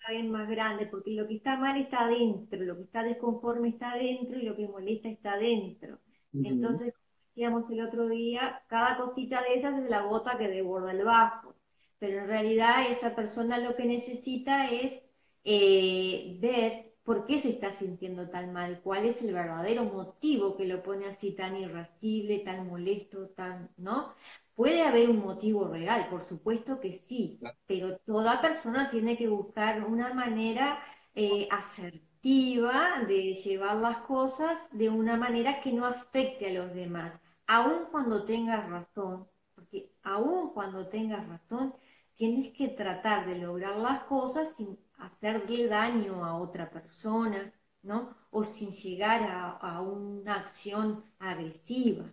cada 0.00 0.18
vez 0.18 0.30
más 0.30 0.48
grande, 0.48 0.86
porque 0.86 1.12
lo 1.12 1.26
que 1.28 1.36
está 1.36 1.56
mal 1.56 1.80
está 1.80 2.00
adentro, 2.06 2.60
lo 2.62 2.76
que 2.76 2.82
está 2.84 3.02
desconforme 3.04 3.68
está 3.70 3.92
adentro 3.92 4.38
y 4.38 4.42
lo 4.42 4.56
que 4.56 4.68
molesta 4.68 5.08
está 5.08 5.34
adentro. 5.34 5.98
Entonces, 6.42 6.94
decíamos 7.28 7.70
el 7.70 7.82
otro 7.82 8.08
día, 8.08 8.62
cada 8.68 8.96
cosita 8.98 9.42
de 9.42 9.54
esas 9.54 9.82
es 9.82 9.90
la 9.90 10.02
gota 10.02 10.38
que 10.38 10.48
desborda 10.48 10.92
el 10.92 11.04
vaso, 11.04 11.56
pero 11.98 12.20
en 12.20 12.28
realidad 12.28 12.90
esa 12.90 13.14
persona 13.14 13.58
lo 13.58 13.76
que 13.76 13.84
necesita 13.84 14.70
es 14.70 15.02
eh, 15.44 16.38
ver 16.40 16.90
por 17.02 17.26
qué 17.26 17.40
se 17.40 17.50
está 17.50 17.72
sintiendo 17.72 18.28
tan 18.30 18.52
mal, 18.52 18.80
cuál 18.82 19.06
es 19.06 19.22
el 19.22 19.34
verdadero 19.34 19.84
motivo 19.84 20.56
que 20.56 20.66
lo 20.66 20.82
pone 20.82 21.06
así 21.06 21.32
tan 21.32 21.56
irascible, 21.56 22.40
tan 22.40 22.66
molesto, 22.66 23.28
tan, 23.30 23.70
¿no? 23.76 24.14
Puede 24.60 24.82
haber 24.82 25.08
un 25.08 25.20
motivo 25.20 25.68
real, 25.68 26.08
por 26.10 26.26
supuesto 26.26 26.80
que 26.80 26.92
sí, 26.92 27.40
pero 27.66 27.96
toda 28.00 28.42
persona 28.42 28.90
tiene 28.90 29.16
que 29.16 29.26
buscar 29.26 29.82
una 29.86 30.12
manera 30.12 30.78
eh, 31.14 31.48
asertiva 31.50 33.02
de 33.08 33.36
llevar 33.36 33.76
las 33.76 33.96
cosas 34.00 34.58
de 34.72 34.90
una 34.90 35.16
manera 35.16 35.62
que 35.62 35.72
no 35.72 35.86
afecte 35.86 36.50
a 36.50 36.62
los 36.62 36.74
demás, 36.74 37.18
aun 37.46 37.86
cuando 37.90 38.22
tengas 38.24 38.68
razón, 38.68 39.26
porque 39.54 39.94
aun 40.02 40.50
cuando 40.50 40.88
tengas 40.88 41.26
razón, 41.26 41.74
tienes 42.14 42.52
que 42.52 42.68
tratar 42.68 43.26
de 43.26 43.36
lograr 43.36 43.78
las 43.78 44.00
cosas 44.00 44.54
sin 44.58 44.78
hacerle 44.98 45.68
daño 45.68 46.22
a 46.22 46.36
otra 46.36 46.68
persona, 46.68 47.50
¿no? 47.82 48.14
O 48.30 48.44
sin 48.44 48.72
llegar 48.72 49.22
a, 49.22 49.80
una 49.80 50.34
acción 50.34 51.02
agresiva. 51.18 52.12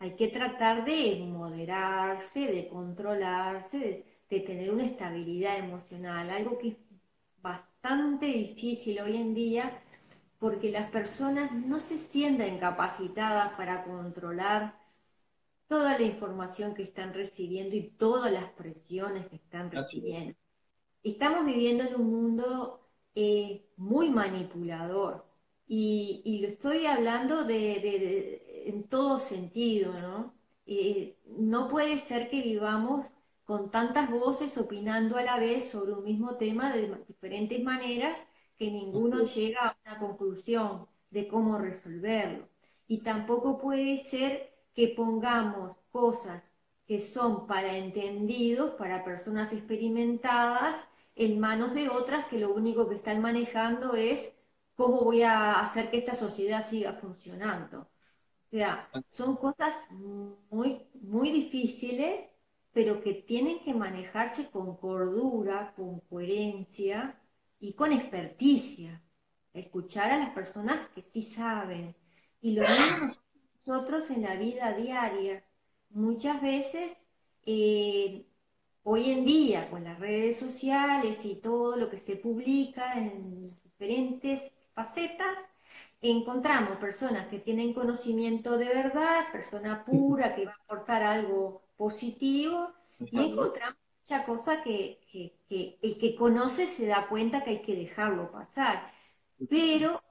Hay 0.00 0.14
que 0.14 0.28
tratar 0.28 0.84
de 0.84 1.16
moderarse, 1.26 2.40
de 2.40 2.68
controlarse, 2.68 3.78
de, 3.78 4.04
de 4.30 4.40
tener 4.40 4.70
una 4.70 4.86
estabilidad 4.86 5.58
emocional, 5.58 6.30
algo 6.30 6.58
que 6.58 6.68
es 6.68 6.76
bastante 7.42 8.26
difícil 8.26 9.00
hoy 9.00 9.16
en 9.16 9.34
día 9.34 9.82
porque 10.38 10.70
las 10.70 10.90
personas 10.90 11.52
no 11.52 11.80
se 11.80 11.98
sienten 11.98 12.58
capacitadas 12.58 13.54
para 13.54 13.84
controlar 13.84 14.78
toda 15.66 15.98
la 15.98 16.04
información 16.04 16.74
que 16.74 16.84
están 16.84 17.12
recibiendo 17.12 17.76
y 17.76 17.90
todas 17.90 18.32
las 18.32 18.50
presiones 18.52 19.26
que 19.26 19.36
están 19.36 19.70
recibiendo. 19.70 20.34
Estamos 21.02 21.44
viviendo 21.44 21.84
en 21.84 21.94
un 21.96 22.10
mundo 22.10 22.88
eh, 23.14 23.66
muy 23.76 24.10
manipulador 24.10 25.26
y, 25.66 26.38
lo 26.40 26.48
estoy 26.48 26.86
hablando 26.86 27.44
de, 27.44 28.42
en 28.68 28.84
todo 28.88 29.18
sentido, 29.18 29.92
¿no? 30.00 30.34
Eh, 30.66 31.16
no 31.26 31.68
puede 31.68 31.98
ser 31.98 32.28
que 32.30 32.42
vivamos 32.42 33.06
con 33.44 33.70
tantas 33.70 34.10
voces 34.10 34.56
opinando 34.58 35.16
a 35.16 35.22
la 35.22 35.38
vez 35.38 35.70
sobre 35.70 35.92
un 35.94 36.04
mismo 36.04 36.36
tema 36.36 36.70
de 36.72 36.94
diferentes 37.06 37.62
maneras 37.62 38.16
que 38.58 38.70
ninguno 38.70 39.24
llega 39.24 39.68
a 39.68 39.76
una 39.86 39.98
conclusión 39.98 40.86
de 41.10 41.28
cómo 41.28 41.58
resolverlo. 41.58 42.48
Y 42.86 42.98
tampoco 42.98 43.58
puede 43.58 44.04
ser 44.04 44.52
que 44.74 44.88
pongamos 44.88 45.76
cosas 45.90 46.42
que 46.86 47.00
son 47.00 47.46
para 47.46 47.76
entendidos, 47.76 48.72
para 48.72 49.04
personas 49.04 49.52
experimentadas, 49.52 50.76
en 51.14 51.40
manos 51.40 51.74
de 51.74 51.88
otras 51.88 52.26
que 52.26 52.38
lo 52.38 52.54
único 52.54 52.88
que 52.88 52.96
están 52.96 53.20
manejando 53.20 53.94
es 53.94 54.32
cómo 54.76 55.02
voy 55.04 55.22
a 55.22 55.60
hacer 55.60 55.90
que 55.90 55.98
esta 55.98 56.14
sociedad 56.14 56.68
siga 56.68 56.92
funcionando. 56.94 57.88
O 58.48 58.56
sea, 58.56 58.88
son 59.10 59.36
cosas 59.36 59.74
muy, 60.50 60.86
muy 60.94 61.30
difíciles, 61.30 62.30
pero 62.72 63.02
que 63.02 63.12
tienen 63.12 63.60
que 63.60 63.74
manejarse 63.74 64.50
con 64.50 64.76
cordura, 64.76 65.74
con 65.76 66.00
coherencia 66.00 67.20
y 67.60 67.74
con 67.74 67.92
experticia. 67.92 69.02
Escuchar 69.52 70.12
a 70.12 70.18
las 70.18 70.30
personas 70.30 70.88
que 70.94 71.02
sí 71.02 71.22
saben. 71.22 71.94
Y 72.40 72.52
lo 72.52 72.62
mismo 72.62 73.14
nosotros 73.66 74.08
en 74.10 74.22
la 74.22 74.36
vida 74.36 74.72
diaria. 74.72 75.44
Muchas 75.90 76.40
veces 76.40 76.96
eh, 77.44 78.26
hoy 78.82 79.10
en 79.10 79.26
día, 79.26 79.68
con 79.70 79.84
las 79.84 79.98
redes 80.00 80.38
sociales 80.38 81.22
y 81.24 81.36
todo 81.36 81.76
lo 81.76 81.90
que 81.90 82.00
se 82.00 82.16
publica 82.16 82.94
en 82.94 83.58
diferentes 83.62 84.42
facetas, 84.74 85.36
encontramos 86.00 86.78
personas 86.78 87.28
que 87.28 87.38
tienen 87.38 87.74
conocimiento 87.74 88.56
de 88.58 88.68
verdad, 88.68 89.30
persona 89.32 89.84
pura, 89.84 90.34
que 90.34 90.46
va 90.46 90.52
a 90.52 90.64
aportar 90.64 91.02
algo 91.02 91.62
positivo, 91.76 92.72
y 93.10 93.20
encontramos 93.20 93.78
mucha 94.00 94.24
cosa 94.24 94.62
que, 94.62 95.00
que 95.48 95.78
el 95.82 95.98
que 95.98 96.14
conoce 96.16 96.66
se 96.66 96.86
da 96.86 97.08
cuenta 97.08 97.42
que 97.44 97.50
hay 97.50 97.62
que 97.62 97.74
dejarlo 97.74 98.30
pasar. 98.30 98.92
Pero 99.48 100.02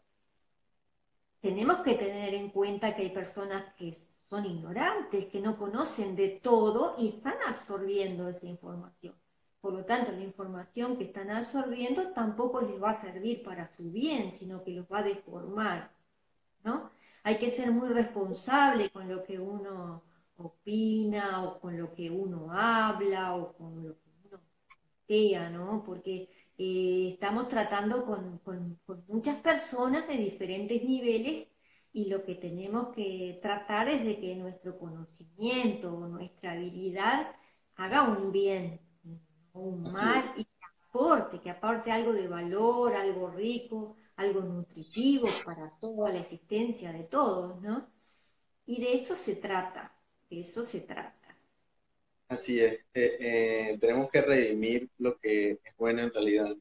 tenemos 1.42 1.80
que 1.82 1.96
tener 1.96 2.34
en 2.34 2.50
cuenta 2.50 2.96
que 2.96 3.04
hay 3.04 3.10
personas 3.10 3.74
que 3.76 3.96
son 4.30 4.46
ignorantes, 4.46 5.28
que 5.28 5.42
no 5.42 5.58
conocen 5.58 6.16
de 6.16 6.30
todo 6.30 6.96
y 6.98 7.10
están 7.10 7.36
absorbiendo 7.48 8.28
esa 8.28 8.46
información. 8.46 9.16
Por 9.62 9.74
lo 9.74 9.86
tanto, 9.86 10.12
la 10.12 10.24
información 10.24 10.98
que 10.98 11.06
están 11.06 11.30
absorbiendo 11.32 12.12
tampoco 12.14 12.62
les 12.62 12.82
va 12.82 12.92
a 12.92 13.02
servir 13.02 13.44
para 13.44 13.68
su 13.76 13.92
bien, 13.92 14.36
sino 14.36 14.64
que 14.64 14.72
los 14.72 14.86
va 14.92 15.00
a 15.00 15.04
deformar. 15.04 15.92
¿no? 16.64 16.92
Hay 17.24 17.38
que 17.40 17.52
ser 17.52 17.72
muy 17.72 17.90
responsable 17.90 18.90
con 18.90 19.10
lo 19.10 19.24
que 19.24 19.40
uno 19.40 20.04
opina 20.38 21.44
o 21.44 21.60
con 21.60 21.78
lo 21.78 21.94
que 21.94 22.10
uno 22.10 22.52
habla 22.52 23.36
o 23.36 23.54
con 23.54 23.84
lo 23.84 23.96
que 23.96 24.10
uno 24.26 24.40
sea, 25.08 25.50
¿no? 25.50 25.84
Porque 25.86 26.30
eh, 26.58 27.12
estamos 27.14 27.48
tratando 27.50 28.06
con, 28.06 28.40
con 28.40 28.78
muchas 29.08 29.38
personas 29.38 30.08
de 30.08 30.18
diferentes 30.18 30.84
niveles 30.84 31.48
y 31.94 32.06
lo 32.06 32.24
que 32.24 32.36
tenemos 32.36 32.90
que 32.96 33.40
tratar 33.42 33.90
es 33.90 34.04
de 34.06 34.20
que 34.20 34.36
nuestro 34.36 34.78
conocimiento, 34.78 35.92
nuestra 36.08 36.52
habilidad 36.54 37.36
haga 37.76 38.04
un 38.04 38.32
bien, 38.32 38.80
un 39.58 39.84
mal 39.92 40.34
y 40.38 40.46
que 40.46 40.66
aporte, 40.90 41.40
que 41.42 41.50
aporte 41.50 41.92
algo 41.92 42.14
de 42.14 42.28
valor, 42.28 42.96
algo 42.96 43.30
rico, 43.30 43.96
algo 44.16 44.42
nutritivo 44.42 45.28
para 45.46 45.72
toda 45.80 46.12
la 46.12 46.20
existencia 46.20 46.92
de 46.92 47.04
todos, 47.04 47.62
¿no? 47.62 47.88
Y 48.66 48.82
de 48.82 48.94
eso 48.96 49.16
se 49.16 49.36
trata, 49.38 49.94
de 50.30 50.42
eso 50.42 50.64
se 50.64 50.82
trata. 50.82 51.38
Así 52.30 52.60
es, 52.60 52.74
eh, 52.94 53.18
eh, 53.20 53.78
tenemos 53.80 54.10
que 54.12 54.22
redimir 54.22 54.90
lo 54.98 55.18
que 55.18 55.52
es 55.52 55.78
bueno 55.78 56.02
en 56.02 56.14
realidad. 56.14 56.56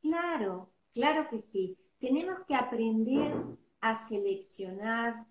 Claro, 0.00 0.70
claro 0.94 1.28
que 1.28 1.40
sí. 1.40 1.76
Tenemos 1.98 2.38
que 2.46 2.54
aprender 2.54 3.34
a 3.80 3.94
seleccionar 4.08 5.26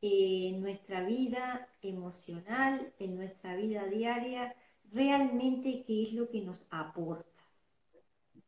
en 0.00 0.60
nuestra 0.60 1.02
vida 1.02 1.68
emocional, 1.82 2.92
en 2.98 3.16
nuestra 3.16 3.56
vida 3.56 3.86
diaria, 3.86 4.54
realmente 4.94 5.84
qué 5.86 6.04
es 6.04 6.12
lo 6.14 6.30
que 6.30 6.40
nos 6.40 6.64
aporta, 6.70 7.28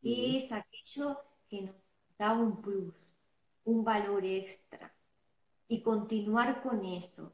qué 0.01 0.39
es 0.39 0.51
aquello 0.51 1.19
que 1.49 1.61
nos 1.61 1.75
da 2.17 2.33
un 2.33 2.61
plus, 2.61 3.13
un 3.65 3.83
valor 3.83 4.25
extra, 4.25 4.93
y 5.67 5.81
continuar 5.81 6.61
con 6.63 6.85
eso. 6.85 7.33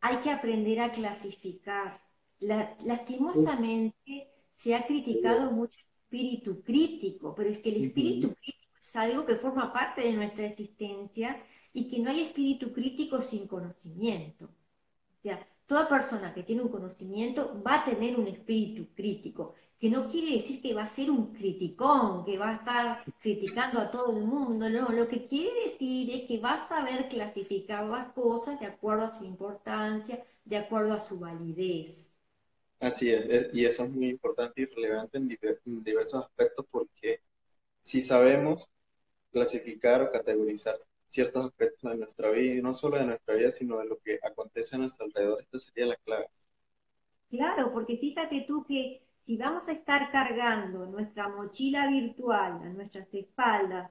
Hay 0.00 0.16
que 0.18 0.30
aprender 0.30 0.80
a 0.80 0.92
clasificar. 0.92 2.00
lastimosamente 2.40 4.30
se 4.56 4.74
ha 4.74 4.86
criticado 4.86 5.52
mucho 5.52 5.78
el 5.78 5.86
espíritu 6.02 6.62
crítico, 6.62 7.34
pero 7.34 7.50
es 7.50 7.58
que 7.58 7.68
el 7.68 7.84
espíritu 7.84 8.34
crítico 8.34 8.76
es 8.80 8.96
algo 8.96 9.26
que 9.26 9.34
forma 9.34 9.72
parte 9.72 10.00
de 10.00 10.14
nuestra 10.14 10.46
existencia 10.46 11.42
y 11.74 11.88
que 11.88 11.98
no 11.98 12.10
hay 12.10 12.22
espíritu 12.22 12.72
crítico 12.72 13.20
sin 13.20 13.46
conocimiento. 13.46 14.46
O 14.46 15.22
sea, 15.22 15.46
toda 15.70 15.88
persona 15.88 16.34
que 16.34 16.42
tiene 16.42 16.62
un 16.62 16.68
conocimiento 16.68 17.62
va 17.64 17.76
a 17.76 17.84
tener 17.84 18.18
un 18.18 18.26
espíritu 18.26 18.88
crítico, 18.92 19.54
que 19.78 19.88
no 19.88 20.10
quiere 20.10 20.38
decir 20.38 20.60
que 20.60 20.74
va 20.74 20.82
a 20.82 20.94
ser 20.96 21.12
un 21.12 21.32
criticón, 21.32 22.24
que 22.24 22.36
va 22.36 22.50
a 22.50 22.54
estar 22.56 23.14
criticando 23.20 23.78
a 23.78 23.88
todo 23.88 24.10
el 24.16 24.24
mundo, 24.24 24.68
no, 24.68 24.88
lo 24.88 25.06
que 25.06 25.28
quiere 25.28 25.70
decir 25.70 26.10
es 26.10 26.26
que 26.26 26.40
va 26.40 26.54
a 26.54 26.68
saber 26.68 27.08
clasificar 27.08 27.84
las 27.86 28.12
cosas 28.14 28.58
de 28.58 28.66
acuerdo 28.66 29.04
a 29.04 29.16
su 29.16 29.24
importancia, 29.24 30.20
de 30.44 30.56
acuerdo 30.56 30.92
a 30.92 30.98
su 30.98 31.20
validez. 31.20 32.12
Así 32.80 33.12
es, 33.12 33.50
y 33.52 33.64
eso 33.64 33.84
es 33.84 33.90
muy 33.90 34.08
importante 34.08 34.62
y 34.62 34.64
relevante 34.64 35.18
en 35.18 35.84
diversos 35.84 36.24
aspectos 36.24 36.66
porque 36.68 37.20
si 37.80 38.00
sabemos 38.00 38.68
clasificar 39.30 40.02
o 40.02 40.10
categorizar 40.10 40.78
ciertos 41.10 41.46
aspectos 41.46 41.90
de 41.90 41.98
nuestra 41.98 42.30
vida, 42.30 42.54
y 42.54 42.62
no 42.62 42.72
solo 42.72 42.96
de 42.96 43.06
nuestra 43.06 43.34
vida, 43.34 43.50
sino 43.50 43.78
de 43.78 43.86
lo 43.86 43.98
que 43.98 44.20
acontece 44.22 44.76
a 44.76 44.78
nuestro 44.78 45.06
alrededor, 45.06 45.40
esta 45.40 45.58
sería 45.58 45.86
la 45.86 45.96
clave. 45.96 46.28
Claro, 47.28 47.72
porque 47.72 47.96
fíjate 47.96 48.44
tú 48.46 48.64
que 48.64 49.02
si 49.26 49.36
vamos 49.36 49.66
a 49.68 49.72
estar 49.72 50.10
cargando 50.12 50.86
nuestra 50.86 51.28
mochila 51.28 51.88
virtual 51.88 52.62
a 52.62 52.68
nuestras 52.68 53.12
espaldas, 53.12 53.90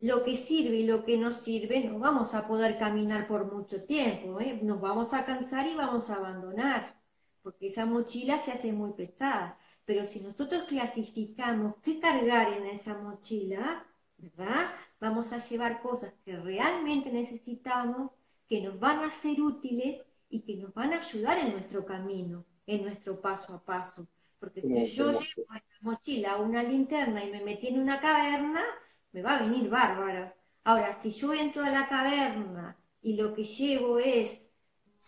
lo 0.00 0.24
que 0.24 0.36
sirve 0.36 0.76
y 0.76 0.86
lo 0.86 1.04
que 1.04 1.18
no 1.18 1.32
sirve, 1.32 1.84
no 1.84 1.98
vamos 1.98 2.34
a 2.34 2.46
poder 2.46 2.78
caminar 2.78 3.28
por 3.28 3.52
mucho 3.52 3.84
tiempo, 3.84 4.40
¿eh? 4.40 4.58
nos 4.62 4.80
vamos 4.80 5.12
a 5.14 5.24
cansar 5.26 5.66
y 5.66 5.74
vamos 5.74 6.08
a 6.10 6.16
abandonar, 6.16 7.00
porque 7.42 7.68
esa 7.68 7.86
mochila 7.86 8.38
se 8.38 8.52
hace 8.52 8.72
muy 8.72 8.92
pesada. 8.92 9.58
Pero 9.84 10.04
si 10.04 10.20
nosotros 10.20 10.64
clasificamos 10.64 11.76
qué 11.82 12.00
cargar 12.00 12.52
en 12.54 12.66
esa 12.66 12.94
mochila, 12.98 13.86
¿verdad? 14.18 14.70
Vamos 15.00 15.32
a 15.32 15.38
llevar 15.38 15.82
cosas 15.82 16.14
que 16.24 16.36
realmente 16.36 17.10
necesitamos, 17.10 18.10
que 18.48 18.60
nos 18.60 18.78
van 18.78 19.00
a 19.04 19.12
ser 19.12 19.40
útiles 19.40 20.00
y 20.30 20.40
que 20.40 20.56
nos 20.56 20.72
van 20.74 20.92
a 20.92 21.00
ayudar 21.00 21.38
en 21.38 21.52
nuestro 21.52 21.84
camino, 21.84 22.44
en 22.66 22.82
nuestro 22.82 23.20
paso 23.20 23.54
a 23.54 23.62
paso. 23.62 24.06
Porque 24.38 24.62
si 24.62 24.88
yo 24.88 25.12
llevo 25.12 25.46
en 25.50 25.54
la 25.54 25.62
mochila 25.80 26.36
una 26.36 26.62
linterna 26.62 27.24
y 27.24 27.30
me 27.30 27.42
metí 27.42 27.68
en 27.68 27.80
una 27.80 28.00
caverna, 28.00 28.64
me 29.12 29.22
va 29.22 29.36
a 29.36 29.42
venir 29.42 29.68
bárbaro. 29.68 30.32
Ahora, 30.64 30.98
si 31.00 31.10
yo 31.10 31.32
entro 31.32 31.64
a 31.64 31.70
la 31.70 31.88
caverna 31.88 32.76
y 33.02 33.14
lo 33.14 33.34
que 33.34 33.44
llevo 33.44 33.98
es, 33.98 34.42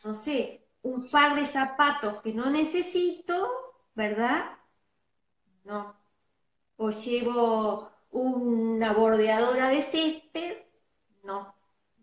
no 0.04 0.14
sé, 0.14 0.66
un 0.82 1.10
par 1.10 1.34
de 1.34 1.46
zapatos 1.46 2.22
que 2.22 2.32
no 2.32 2.48
necesito, 2.50 3.48
¿verdad? 3.94 4.56
No. 5.64 5.94
O 6.76 6.90
llevo 6.90 7.90
una 8.10 8.92
bordeadora 8.92 9.68
de 9.68 9.82
césped, 9.82 10.56
no, 11.24 11.54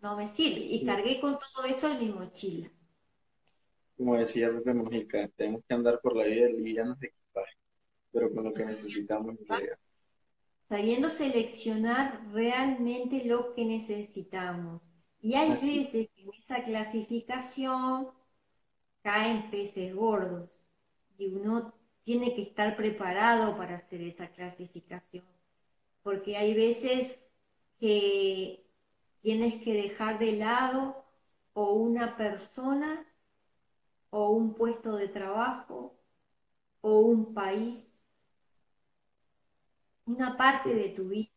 no 0.02 0.16
me 0.16 0.28
sirve. 0.28 0.60
Y 0.60 0.84
cargué 0.84 1.20
con 1.20 1.38
todo 1.38 1.66
eso 1.66 1.90
en 1.90 1.98
mi 1.98 2.08
mochila. 2.08 2.70
Como 3.96 4.16
decía 4.16 4.50
Pepe 4.50 4.74
Mojica, 4.74 5.28
tenemos 5.28 5.62
que 5.66 5.74
andar 5.74 6.00
por 6.00 6.16
la 6.16 6.24
vida 6.24 6.48
livianos 6.48 6.98
de 7.00 7.08
equipaje, 7.08 7.56
pero 8.12 8.32
con 8.32 8.44
lo 8.44 8.52
que 8.52 8.64
necesitamos 8.64 9.38
en 9.38 9.46
realidad 9.46 9.78
sabiendo 10.68 11.08
seleccionar 11.08 12.20
realmente 12.32 13.24
lo 13.24 13.54
que 13.54 13.64
necesitamos. 13.64 14.82
Y 15.20 15.34
hay 15.34 15.50
veces 15.50 16.08
que 16.10 16.22
en 16.22 16.30
esa 16.34 16.64
clasificación 16.64 18.08
caen 19.02 19.50
peces 19.50 19.94
gordos 19.94 20.50
y 21.18 21.26
uno 21.26 21.74
tiene 22.04 22.34
que 22.34 22.42
estar 22.42 22.76
preparado 22.76 23.56
para 23.56 23.76
hacer 23.76 24.02
esa 24.02 24.28
clasificación, 24.28 25.24
porque 26.06 26.36
hay 26.36 26.54
veces 26.54 27.18
que 27.80 28.64
tienes 29.22 29.60
que 29.64 29.72
dejar 29.72 30.20
de 30.20 30.34
lado 30.34 31.04
o 31.52 31.72
una 31.72 32.16
persona 32.16 33.04
o 34.10 34.30
un 34.30 34.54
puesto 34.54 34.94
de 34.94 35.08
trabajo 35.08 35.98
o 36.80 37.00
un 37.00 37.34
país 37.34 37.90
una 40.04 40.36
parte 40.36 40.72
de 40.72 40.90
tu 40.90 41.08
vida. 41.08 41.28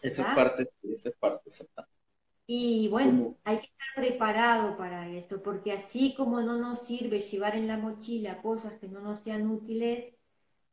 Eso 0.00 0.22
es 0.22 0.28
parte, 0.28 0.62
eso 0.62 1.08
es 1.08 1.16
parte, 1.16 1.50
Y 2.46 2.86
bueno, 2.86 3.36
hay 3.42 3.58
que 3.58 3.66
estar 3.66 3.96
preparado 3.96 4.76
para 4.76 5.08
eso, 5.08 5.42
porque 5.42 5.72
así 5.72 6.14
como 6.16 6.40
no 6.40 6.56
nos 6.56 6.86
sirve 6.86 7.18
llevar 7.18 7.56
en 7.56 7.66
la 7.66 7.78
mochila 7.78 8.40
cosas 8.42 8.74
que 8.74 8.86
no 8.86 9.00
nos 9.00 9.18
sean 9.18 9.50
útiles, 9.50 10.14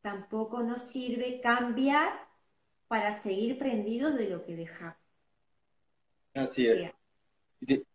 tampoco 0.02 0.62
nos 0.62 0.84
sirve 0.84 1.42
cambiar 1.42 2.29
para 2.90 3.22
seguir 3.22 3.58
prendidos 3.60 4.16
de 4.16 4.30
lo 4.30 4.44
que 4.44 4.56
dejamos. 4.56 4.98
Así 6.34 6.66
es. 6.68 6.92
De, 7.62 7.86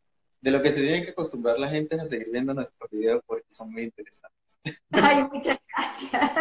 de, 0.40 0.50
lo 0.50 0.62
que 0.62 0.70
se 0.70 0.80
tiene 0.80 1.04
que 1.04 1.10
acostumbrar 1.10 1.58
la 1.58 1.68
gente 1.68 1.96
es 1.96 2.02
a 2.02 2.06
seguir 2.06 2.30
viendo 2.30 2.54
nuestros 2.54 2.88
videos 2.90 3.20
porque 3.26 3.44
son 3.48 3.72
muy 3.72 3.82
interesantes. 3.82 4.60
Ay, 4.92 5.24
muchas 5.24 5.58
gracias. 5.68 6.32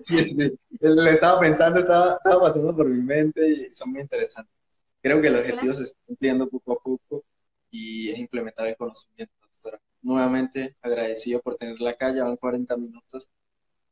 sí, 0.00 0.18
sí. 0.18 0.58
Lo 0.80 1.06
estaba 1.06 1.40
pensando, 1.40 1.80
estaba, 1.80 2.16
estaba, 2.16 2.42
pasando 2.42 2.76
por 2.76 2.86
mi 2.86 3.02
mente 3.02 3.48
y 3.48 3.72
son 3.72 3.90
muy 3.90 4.02
interesantes. 4.02 4.54
Creo 5.00 5.22
que 5.22 5.28
el 5.28 5.36
objetivo 5.36 5.72
se 5.72 5.84
está 5.84 5.98
cumpliendo 6.06 6.48
poco 6.48 6.72
a 6.72 6.82
poco 6.82 7.24
y 7.70 8.10
es 8.10 8.18
implementar 8.18 8.66
el 8.66 8.76
conocimiento. 8.76 9.32
Nuevamente 10.02 10.76
agradecido 10.82 11.40
por 11.40 11.56
tener 11.56 11.80
la 11.80 11.94
calle, 11.94 12.20
van 12.20 12.36
40 12.36 12.76
minutos. 12.76 13.30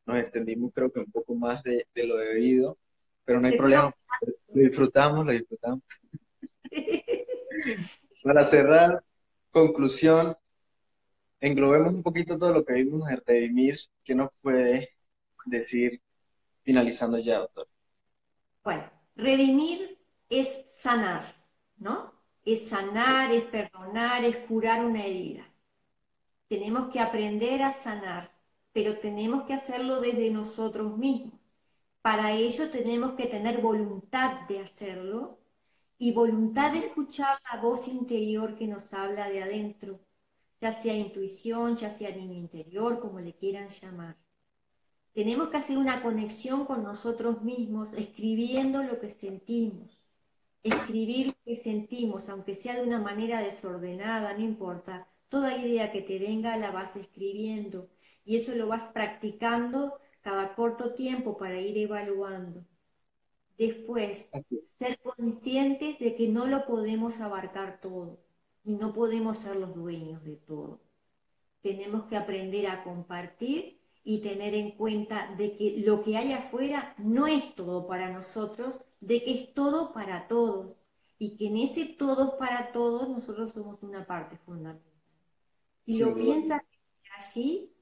Nos 0.05 0.19
extendimos 0.19 0.71
creo 0.75 0.93
que 0.93 1.01
un 1.01 1.11
poco 1.11 1.35
más 1.35 1.63
de, 1.63 1.87
de 1.95 2.07
lo 2.07 2.17
debido, 2.17 2.79
pero 3.27 3.41
no 3.41 3.49
hay 3.49 3.59
problema. 3.59 3.95
Lo 4.55 4.63
disfrutamos, 4.63 5.27
lo 5.27 5.33
disfrutamos. 5.33 5.83
Para 8.23 8.45
cerrar, 8.45 9.05
conclusión, 9.51 10.37
englobemos 11.41 11.93
un 11.93 12.03
poquito 12.03 12.39
todo 12.39 12.53
lo 12.53 12.65
que 12.65 12.75
vimos 12.75 13.11
en 13.11 13.21
Redimir. 13.27 13.79
¿Qué 14.03 14.15
nos 14.15 14.31
puede 14.41 14.97
decir 15.45 16.01
finalizando 16.63 17.19
ya, 17.19 17.41
doctor? 17.41 17.69
Bueno, 18.65 18.91
redimir 19.15 19.99
es 20.29 20.67
sanar, 20.79 21.37
¿no? 21.77 22.13
Es 22.45 22.69
sanar, 22.69 23.33
es 23.33 23.45
perdonar, 23.45 24.25
es 24.25 24.37
curar 24.49 24.85
una 24.85 25.05
herida. 25.05 25.45
Tenemos 26.49 26.93
que 26.93 27.01
aprender 27.01 27.63
a 27.63 27.75
sanar, 27.75 28.33
pero 28.73 28.97
tenemos 28.99 29.45
que 29.47 29.55
hacerlo 29.55 30.01
desde 30.01 30.31
nosotros 30.31 30.97
mismos. 30.97 31.36
Para 32.07 32.31
ello 32.31 32.71
tenemos 32.71 33.15
que 33.15 33.27
tener 33.27 33.61
voluntad 33.61 34.47
de 34.47 34.61
hacerlo 34.61 35.41
y 35.99 36.13
voluntad 36.13 36.71
de 36.71 36.87
escuchar 36.87 37.41
la 37.53 37.61
voz 37.61 37.89
interior 37.89 38.55
que 38.55 38.69
nos 38.69 38.95
habla 38.95 39.29
de 39.29 39.43
adentro, 39.43 39.99
ya 40.61 40.81
sea 40.81 40.95
intuición, 40.95 41.75
ya 41.75 41.91
sea 41.91 42.15
niño 42.15 42.35
interior, 42.35 43.01
como 43.01 43.19
le 43.19 43.35
quieran 43.35 43.71
llamar. 43.71 44.15
Tenemos 45.15 45.49
que 45.49 45.57
hacer 45.57 45.79
una 45.79 46.01
conexión 46.01 46.65
con 46.65 46.85
nosotros 46.85 47.43
mismos, 47.43 47.93
escribiendo 47.95 48.85
lo 48.85 49.01
que 49.01 49.11
sentimos. 49.11 50.01
Escribir 50.63 51.27
lo 51.27 51.35
que 51.45 51.61
sentimos, 51.61 52.29
aunque 52.29 52.55
sea 52.55 52.77
de 52.77 52.85
una 52.85 53.01
manera 53.01 53.41
desordenada, 53.41 54.33
no 54.33 54.45
importa. 54.45 55.09
Toda 55.29 55.59
idea 55.59 55.91
que 55.91 56.03
te 56.03 56.21
venga 56.21 56.57
la 56.57 56.71
vas 56.71 56.95
escribiendo 56.95 57.89
y 58.25 58.37
eso 58.37 58.55
lo 58.55 58.69
vas 58.69 58.85
practicando 58.85 59.99
cada 60.27 60.57
corto 60.57 60.93
tiempo 60.95 61.39
para 61.39 61.61
ir 61.61 61.79
evaluando. 61.79 62.65
Después, 63.57 64.29
ser 64.77 64.99
conscientes 64.99 66.01
de 66.01 66.17
que 66.17 66.27
no 66.27 66.47
lo 66.49 66.67
podemos 66.67 67.21
abarcar 67.21 67.81
todo 67.81 68.19
y 68.65 68.75
no 68.75 68.93
podemos 68.93 69.39
ser 69.39 69.55
los 69.55 69.73
dueños 69.73 70.25
de 70.25 70.35
todo. 70.35 70.81
Tenemos 71.63 72.07
que 72.07 72.17
aprender 72.17 72.67
a 72.67 72.83
compartir 72.83 73.81
y 74.03 74.19
tener 74.19 74.57
en 74.57 74.73
cuenta 74.73 75.33
de 75.37 75.57
que 75.57 75.77
lo 75.87 76.03
que 76.03 76.17
hay 76.17 76.33
afuera 76.33 76.97
no 76.99 77.29
es 77.29 77.55
todo 77.55 77.87
para 77.87 78.11
nosotros, 78.11 78.75
de 79.01 79.23
que 79.23 79.33
es 79.33 79.55
todo 79.55 79.93
para 79.93 80.27
todos 80.27 80.75
y 81.21 81.37
que 81.37 81.47
en 81.47 81.59
ese 81.59 81.85
todo 81.85 82.37
para 82.37 82.73
todos 82.73 83.09
nosotros 83.09 83.53
somos 83.53 83.81
una 83.85 84.05
parte 84.05 84.39
fundamental. 84.39 84.93
Si 85.85 86.01
lo 86.01 86.17
piensas 86.17 86.63
allí, 87.17 87.73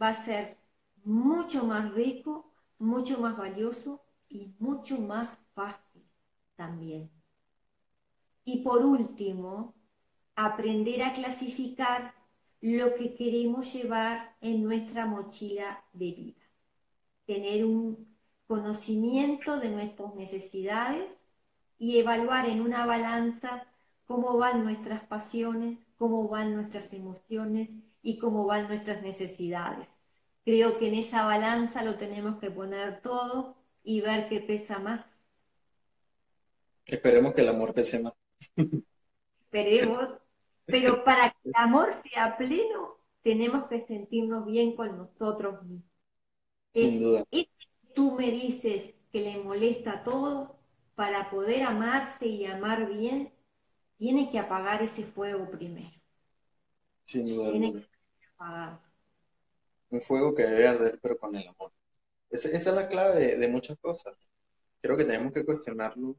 va 0.00 0.08
a 0.08 0.24
ser 0.24 0.61
mucho 1.04 1.64
más 1.64 1.92
rico, 1.94 2.52
mucho 2.78 3.18
más 3.20 3.36
valioso 3.36 4.02
y 4.28 4.54
mucho 4.58 4.98
más 4.98 5.38
fácil 5.54 6.02
también. 6.56 7.10
Y 8.44 8.62
por 8.62 8.84
último, 8.84 9.74
aprender 10.34 11.02
a 11.02 11.14
clasificar 11.14 12.14
lo 12.60 12.94
que 12.94 13.14
queremos 13.14 13.72
llevar 13.72 14.36
en 14.40 14.62
nuestra 14.62 15.06
mochila 15.06 15.84
de 15.92 16.12
vida. 16.12 16.42
Tener 17.26 17.64
un 17.64 18.16
conocimiento 18.46 19.58
de 19.58 19.70
nuestras 19.70 20.14
necesidades 20.14 21.10
y 21.78 21.98
evaluar 21.98 22.48
en 22.48 22.60
una 22.60 22.86
balanza 22.86 23.66
cómo 24.06 24.36
van 24.36 24.62
nuestras 24.64 25.02
pasiones, 25.04 25.78
cómo 25.96 26.28
van 26.28 26.54
nuestras 26.54 26.92
emociones 26.92 27.70
y 28.02 28.18
cómo 28.18 28.44
van 28.44 28.68
nuestras 28.68 29.02
necesidades. 29.02 29.88
Creo 30.44 30.78
que 30.78 30.88
en 30.88 30.94
esa 30.94 31.24
balanza 31.24 31.84
lo 31.84 31.96
tenemos 31.96 32.40
que 32.40 32.50
poner 32.50 33.00
todo 33.00 33.56
y 33.84 34.00
ver 34.00 34.28
qué 34.28 34.40
pesa 34.40 34.78
más. 34.78 35.04
Esperemos 36.84 37.32
que 37.32 37.42
el 37.42 37.48
amor 37.48 37.72
pese 37.74 38.00
más. 38.00 38.12
Esperemos, 39.44 40.18
pero 40.64 41.04
para 41.04 41.30
que 41.30 41.48
el 41.48 41.52
amor 41.54 42.02
sea 42.02 42.36
pleno, 42.36 42.96
tenemos 43.22 43.68
que 43.68 43.86
sentirnos 43.86 44.46
bien 44.46 44.74
con 44.74 44.96
nosotros 44.96 45.62
mismos. 45.62 45.84
Sin 46.74 47.00
duda. 47.00 47.24
Y 47.30 47.48
tú 47.94 48.12
me 48.12 48.30
dices 48.30 48.94
que 49.12 49.20
le 49.20 49.38
molesta 49.38 50.02
todo, 50.02 50.58
para 50.94 51.30
poder 51.30 51.62
amarse 51.62 52.26
y 52.26 52.46
amar 52.46 52.88
bien, 52.92 53.32
tiene 53.98 54.30
que 54.30 54.38
apagar 54.38 54.82
ese 54.82 55.04
fuego 55.04 55.50
primero. 55.50 55.96
Sin 57.06 57.26
duda. 57.26 57.50
Tiene 57.50 57.72
que 57.72 57.86
apagar. 58.34 58.91
Un 59.92 60.00
fuego 60.00 60.34
que 60.34 60.42
debe 60.42 60.66
arder, 60.66 60.98
pero 61.00 61.16
con 61.18 61.36
el 61.36 61.46
amor. 61.46 61.70
Esa, 62.30 62.48
es 62.48 62.66
la 62.66 62.88
clave 62.88 63.36
de, 63.36 63.48
muchas 63.48 63.78
cosas. 63.78 64.14
Creo 64.80 64.96
que 64.96 65.04
tenemos 65.04 65.34
que 65.34 65.44
cuestionarlo, 65.44 66.16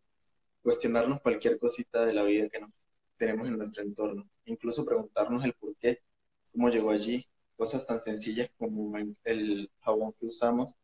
cuestionarnos 0.61 1.19
cualquier 1.21 1.57
cosita 1.57 2.05
de 2.05 2.13
la 2.13 2.21
vida 2.21 2.49
que 2.49 2.59
nos 2.59 2.69
tenemos 3.17 3.47
en 3.47 3.57
nuestro 3.57 3.82
entorno. 3.82 4.30
Incluso 4.45 4.86
preguntarnos 4.86 5.43
el 5.43 5.53
por 5.53 5.76
qué, 5.78 6.03
cómo 6.51 6.69
llegó 6.69 6.91
allí, 6.91 7.26
cosas 7.57 7.88
tan 7.88 7.99
sencillas 7.99 8.51
como 8.59 8.95
el, 9.24 9.71
jabón 9.80 10.13
que 10.19 10.28
usamos. 10.28 10.76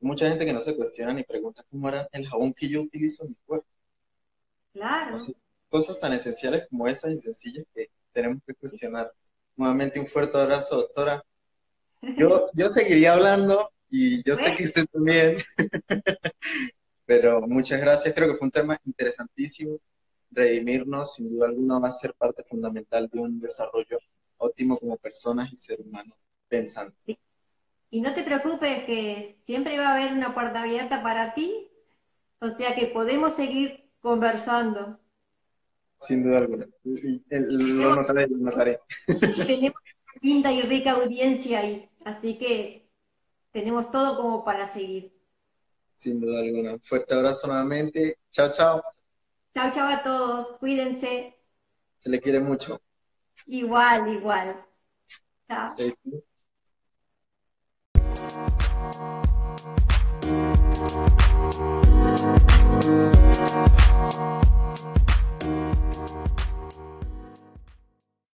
Mucha 0.00 0.26
gente 0.26 0.46
que 0.46 0.54
no 0.54 0.62
se 0.62 0.74
cuestiona 0.74 1.12
ni 1.12 1.22
pregunta 1.22 1.62
cómo 1.70 1.90
era 1.90 2.08
el 2.12 2.26
jabón 2.26 2.54
que 2.54 2.68
yo 2.70 2.80
utilizo 2.80 3.24
en 3.24 3.30
mi 3.30 3.36
cuerpo. 3.44 3.68
Claro. 4.72 5.16
cosas 5.68 5.98
tan 5.98 6.14
esenciales 6.14 6.66
como 6.70 6.88
esas 6.88 7.12
y 7.12 7.20
sencillas 7.20 7.66
que 7.74 7.90
tenemos 8.12 8.42
que 8.46 8.54
cuestionar. 8.54 9.12
Nuevamente 9.54 10.00
un 10.00 10.06
fuerte 10.06 10.38
abrazo, 10.38 10.76
doctora. 10.76 11.22
Yo, 12.00 12.48
yo 12.54 12.68
seguiría 12.68 13.14
hablando 13.14 13.70
y 13.90 14.22
yo 14.22 14.36
sé 14.36 14.54
que 14.56 14.64
usted 14.64 14.86
también. 14.86 15.38
Pero 17.06 17.40
muchas 17.40 17.80
gracias, 17.80 18.14
creo 18.14 18.28
que 18.28 18.36
fue 18.36 18.46
un 18.46 18.52
tema 18.52 18.78
interesantísimo. 18.84 19.78
Redimirnos, 20.30 21.14
sin 21.14 21.30
duda 21.30 21.48
alguna, 21.48 21.78
va 21.78 21.88
a 21.88 21.92
ser 21.92 22.12
parte 22.14 22.42
fundamental 22.44 23.08
de 23.08 23.18
un 23.18 23.40
desarrollo 23.40 23.98
óptimo 24.36 24.78
como 24.78 24.96
personas 24.98 25.52
y 25.52 25.56
ser 25.56 25.80
humanos 25.80 26.16
pensando. 26.48 26.94
Y 27.90 28.00
no 28.00 28.12
te 28.12 28.22
preocupes 28.22 28.84
que 28.84 29.38
siempre 29.46 29.78
va 29.78 29.88
a 29.88 29.94
haber 29.94 30.12
una 30.12 30.34
puerta 30.34 30.62
abierta 30.62 31.02
para 31.02 31.32
ti, 31.32 31.70
o 32.40 32.50
sea 32.50 32.74
que 32.74 32.86
podemos 32.86 33.34
seguir 33.34 33.90
conversando. 34.00 35.00
Sin 35.98 36.22
duda 36.22 36.38
alguna. 36.38 36.66
Lo 36.84 37.96
notaré, 37.96 38.28
lo 38.28 38.36
notaré. 38.36 38.80
Tenemos 39.46 39.80
linda 40.20 40.52
y 40.52 40.62
rica 40.62 40.92
audiencia 40.92 41.60
ahí. 41.60 41.88
Así 42.04 42.38
que 42.38 42.88
tenemos 43.52 43.90
todo 43.90 44.16
como 44.16 44.44
para 44.44 44.68
seguir. 44.68 45.12
Sin 45.96 46.20
duda 46.20 46.40
alguna. 46.40 46.78
Fuerte 46.82 47.14
abrazo 47.14 47.48
nuevamente. 47.48 48.18
Chao, 48.30 48.50
chao. 48.52 48.82
Chao, 49.54 49.72
chao 49.72 49.88
a 49.88 50.02
todos. 50.02 50.58
Cuídense. 50.58 51.36
Se 51.96 52.08
le 52.08 52.20
quiere 52.20 52.40
mucho. 52.40 52.80
Igual, 53.46 54.08
igual. 54.14 54.64
Chao. 55.48 55.74